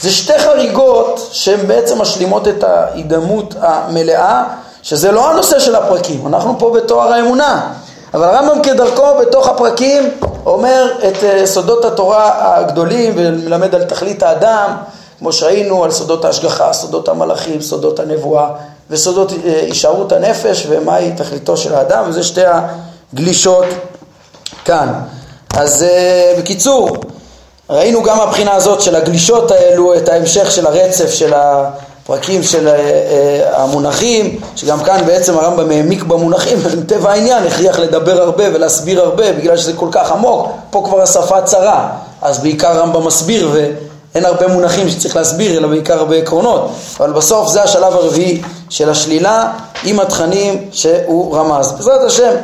זה 0.00 0.10
שתי 0.10 0.38
חריגות 0.38 1.28
שהן 1.32 1.66
בעצם 1.66 2.00
משלימות 2.00 2.48
את 2.48 2.64
ההידמות 2.64 3.54
המלאה, 3.60 4.44
שזה 4.82 5.12
לא 5.12 5.30
הנושא 5.30 5.58
של 5.58 5.74
הפרקים, 5.74 6.26
אנחנו 6.26 6.58
פה 6.58 6.72
בתואר 6.76 7.12
האמונה, 7.12 7.72
אבל 8.14 8.28
הרמב"ם 8.28 8.62
כדרכו 8.62 9.06
בתוך 9.20 9.48
הפרקים 9.48 10.10
אומר 10.46 10.86
את 11.08 11.24
אה, 11.24 11.46
סודות 11.46 11.84
התורה 11.84 12.32
הגדולים 12.56 13.12
ומלמד 13.16 13.74
על 13.74 13.84
תכלית 13.84 14.22
האדם, 14.22 14.70
כמו 15.18 15.32
שהיינו 15.32 15.84
על 15.84 15.90
סודות 15.90 16.24
ההשגחה, 16.24 16.72
סודות 16.72 17.08
המלאכים, 17.08 17.60
סודות 17.60 18.00
הנבואה 18.00 18.48
וסודות 18.94 19.32
אה, 19.32 19.60
הישארות 19.60 20.12
הנפש 20.12 20.66
ומהי 20.68 21.12
תכליתו 21.16 21.56
של 21.56 21.74
האדם, 21.74 22.04
וזה 22.08 22.22
שתי 22.22 22.40
הגלישות 23.12 23.64
כאן. 24.64 24.92
אז 25.56 25.82
אה, 25.82 26.34
בקיצור, 26.38 26.88
ראינו 27.70 28.02
גם 28.02 28.18
מהבחינה 28.18 28.54
הזאת 28.54 28.80
של 28.80 28.96
הגלישות 28.96 29.50
האלו 29.50 29.96
את 29.96 30.08
ההמשך 30.08 30.50
של 30.50 30.66
הרצף 30.66 31.10
של 31.10 31.32
הפרקים 31.34 32.42
של 32.42 32.68
אה, 32.68 33.62
המונחים, 33.62 34.40
שגם 34.56 34.82
כאן 34.82 35.06
בעצם 35.06 35.38
הרמב"ם 35.38 35.70
העמיק 35.70 36.02
במונחים, 36.02 36.58
ומטבע 36.62 37.10
העניין 37.10 37.46
הכריח 37.46 37.78
לדבר 37.78 38.22
הרבה 38.22 38.44
ולהסביר 38.54 39.00
הרבה 39.00 39.32
בגלל 39.32 39.56
שזה 39.56 39.72
כל 39.72 39.88
כך 39.90 40.12
עמוק, 40.12 40.48
פה 40.70 40.82
כבר 40.84 41.02
השפה 41.02 41.42
צרה, 41.42 41.88
אז 42.22 42.38
בעיקר 42.38 42.68
הרמב"ם 42.68 43.06
מסביר 43.06 43.50
ואין 43.52 44.24
הרבה 44.24 44.48
מונחים 44.48 44.90
שצריך 44.90 45.16
להסביר 45.16 45.58
אלא 45.58 45.68
בעיקר 45.68 45.98
הרבה 45.98 46.16
עקרונות, 46.16 46.70
אבל 47.00 47.12
בסוף 47.12 47.48
זה 47.48 47.62
השלב 47.62 47.92
הרביעי 47.92 48.42
של 48.68 48.90
השלילה 48.90 49.52
עם 49.84 50.00
התכנים 50.00 50.68
שהוא 50.72 51.36
רמז. 51.36 51.72
בעזרת 51.72 52.00
השם 52.06 52.34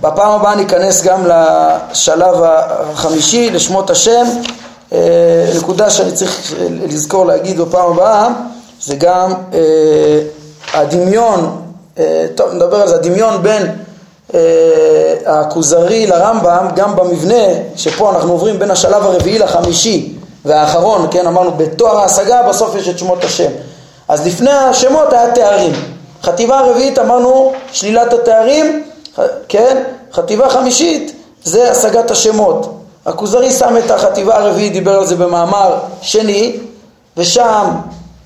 בפעם 0.00 0.40
הבאה 0.40 0.54
ניכנס 0.54 1.02
גם 1.02 1.26
לשלב 1.26 2.36
החמישי, 2.42 3.50
לשמות 3.50 3.90
השם. 3.90 4.26
אה, 4.92 4.98
נקודה 5.56 5.90
שאני 5.90 6.12
צריך 6.12 6.54
לזכור 6.88 7.26
להגיד 7.26 7.60
בפעם 7.60 7.92
הבאה 7.92 8.28
זה 8.82 8.96
גם 8.96 9.32
אה, 9.54 9.58
הדמיון, 10.72 11.62
אה, 11.98 12.26
טוב 12.34 12.54
נדבר 12.54 12.76
על 12.76 12.88
זה, 12.88 12.94
הדמיון 12.94 13.42
בין 13.42 13.62
הכוזרי 15.26 16.06
לרמב"ם 16.06 16.68
גם 16.76 16.96
במבנה 16.96 17.44
שפה 17.76 18.10
אנחנו 18.10 18.32
עוברים 18.32 18.58
בין 18.58 18.70
השלב 18.70 19.06
הרביעי 19.06 19.38
לחמישי 19.38 20.14
והאחרון, 20.44 21.08
כן 21.10 21.26
אמרנו 21.26 21.50
בתואר 21.56 21.98
ההשגה 21.98 22.42
בסוף 22.48 22.74
יש 22.74 22.88
את 22.88 22.98
שמות 22.98 23.24
השם 23.24 23.50
אז 24.08 24.26
לפני 24.26 24.50
השמות 24.50 25.12
היה 25.12 25.34
תארים 25.34 25.72
חטיבה 26.22 26.58
הרביעית 26.58 26.98
אמרנו 26.98 27.52
שלילת 27.72 28.12
התארים 28.12 28.84
כן? 29.48 29.82
חטיבה 30.12 30.48
חמישית 30.50 31.12
זה 31.44 31.70
השגת 31.70 32.10
השמות. 32.10 32.74
הכוזרי 33.06 33.50
שם 33.50 33.76
את 33.84 33.90
החטיבה 33.90 34.36
הרביעית, 34.36 34.72
דיבר 34.72 34.98
על 34.98 35.06
זה 35.06 35.16
במאמר 35.16 35.78
שני, 36.02 36.56
ושם, 37.16 37.70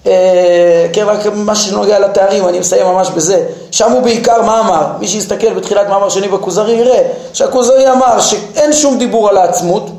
אה, 0.06 0.86
כן, 0.92 1.04
רק 1.06 1.18
מה 1.34 1.54
שנוגע 1.54 1.98
לתארים, 1.98 2.48
אני 2.48 2.58
מסיים 2.58 2.86
ממש 2.86 3.10
בזה, 3.10 3.46
שם 3.70 3.92
הוא 3.92 4.02
בעיקר 4.02 4.42
מה 4.42 4.60
אמר? 4.60 4.86
מי 5.00 5.08
שיסתכל 5.08 5.54
בתחילת 5.54 5.88
מאמר 5.88 6.08
שני 6.08 6.28
בכוזרי 6.28 6.72
יראה 6.72 7.02
שהכוזרי 7.32 7.90
אמר 7.90 8.20
שאין 8.20 8.72
שום 8.72 8.98
דיבור 8.98 9.28
על 9.28 9.36
העצמות, 9.36 9.90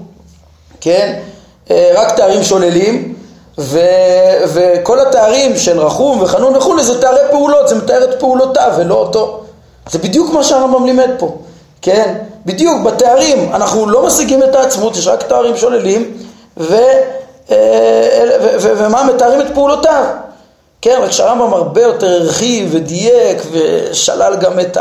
כן? 0.81 1.19
אה, 1.71 1.91
רק 1.95 2.15
תארים 2.15 2.43
שוללים, 2.43 3.12
ו, 3.57 3.79
וכל 4.47 4.99
התארים 4.99 5.57
של 5.57 5.79
רחום 5.79 6.21
וחנון 6.21 6.55
וכולי 6.55 6.83
זה 6.83 7.01
תארי 7.01 7.19
פעולות, 7.31 7.67
זה 7.67 7.75
מתאר 7.75 8.03
את 8.03 8.19
פעולותיו 8.19 8.73
ולא 8.77 8.95
אותו. 8.95 9.39
זה 9.89 9.99
בדיוק 9.99 10.33
מה 10.33 10.43
שהרמב"ם 10.43 10.85
לימד 10.85 11.09
פה, 11.17 11.37
כן? 11.81 12.13
בדיוק, 12.45 12.81
בתארים 12.81 13.53
אנחנו 13.53 13.89
לא 13.89 14.05
משיגים 14.05 14.43
את 14.43 14.55
העצמות, 14.55 14.97
יש 14.97 15.07
רק 15.07 15.23
תארים 15.23 15.57
שוללים, 15.57 16.17
ו, 16.57 16.75
אה, 17.51 17.57
ו, 18.41 18.47
ו, 18.59 18.73
ומה 18.77 19.03
מתארים 19.03 19.41
את 19.41 19.53
פעולותיו. 19.53 20.03
כן, 20.81 20.99
רק 21.03 21.11
שהרמב"ם 21.11 21.53
הרבה 21.53 21.81
יותר 21.81 22.07
הרחיב 22.07 22.69
ודייק 22.71 23.37
ושלל 23.51 24.35
גם 24.35 24.59
את 24.59 24.77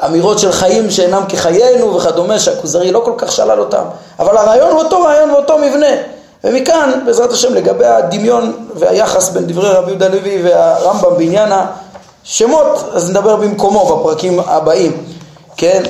האמירות 0.00 0.38
של 0.38 0.52
חיים 0.52 0.90
שאינם 0.90 1.22
כחיינו 1.28 1.94
וכדומה, 1.94 2.38
שהכוזרי 2.38 2.92
לא 2.92 3.02
כל 3.04 3.12
כך 3.16 3.32
שלל 3.32 3.60
אותם, 3.60 3.82
אבל 4.18 4.36
הרעיון 4.36 4.70
הוא 4.70 4.78
אותו 4.78 5.02
רעיון 5.02 5.30
ואותו 5.30 5.58
מבנה. 5.58 6.17
ומכאן, 6.44 7.00
בעזרת 7.06 7.32
השם, 7.32 7.54
לגבי 7.54 7.86
הדמיון 7.86 8.68
והיחס 8.74 9.28
בין 9.28 9.46
דברי 9.46 9.70
רבי 9.70 9.90
יהודה 9.90 10.08
לוי 10.08 10.42
והרמב"ם 10.42 11.18
בעניין 11.18 11.52
שמות, 12.24 12.90
אז 12.94 13.10
נדבר 13.10 13.36
במקומו 13.36 13.96
בפרקים 13.96 14.40
הבאים, 14.46 15.04
כן? 15.56 15.82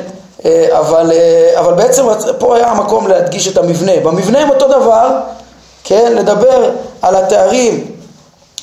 אה, 0.44 0.78
אבל, 0.78 1.12
אה, 1.12 1.60
אבל 1.60 1.74
בעצם 1.74 2.04
פה 2.38 2.56
היה 2.56 2.66
המקום 2.66 3.06
להדגיש 3.06 3.48
את 3.48 3.58
המבנה. 3.58 3.92
במבנה 4.02 4.38
הם 4.38 4.50
אותו 4.50 4.68
דבר, 4.68 5.08
כן? 5.84 6.12
לדבר 6.16 6.70
על 7.02 7.16
התארים 7.16 7.84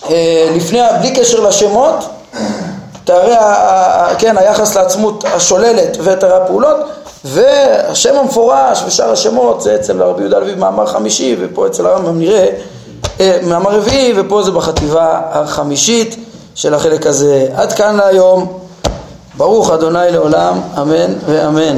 אה, 0.09 0.49
לפני, 0.55 0.79
בלי 0.99 1.15
קשר 1.15 1.39
לשמות, 1.39 1.95
תארי, 3.03 3.35
כן, 4.17 4.37
היחס 4.37 4.75
לעצמות 4.75 5.23
השוללת 5.33 5.97
ותארי 6.03 6.33
הפעולות, 6.33 6.77
והשם 7.25 8.15
המפורש 8.15 8.83
ושאר 8.87 9.11
השמות 9.11 9.61
זה 9.61 9.75
אצל 9.75 10.03
רבי 10.03 10.21
יהודה 10.21 10.39
לוי 10.39 10.55
במאמר 10.55 10.85
חמישי, 10.85 11.35
ופה 11.39 11.67
אצל 11.67 11.85
הרמב"ם 11.85 12.19
נראה 12.19 12.47
מאמר 13.43 13.71
רביעי, 13.77 14.13
ופה 14.15 14.43
זה 14.43 14.51
בחטיבה 14.51 15.21
החמישית. 15.31 16.15
של 16.55 16.73
החלק 16.73 17.07
הזה. 17.07 17.47
עד 17.55 17.73
כאן 17.73 17.95
להיום. 17.95 18.59
ברוך 19.37 19.71
אדוני 19.71 20.11
לעולם, 20.11 20.61
אמן 20.81 21.13
ואמן. 21.25 21.77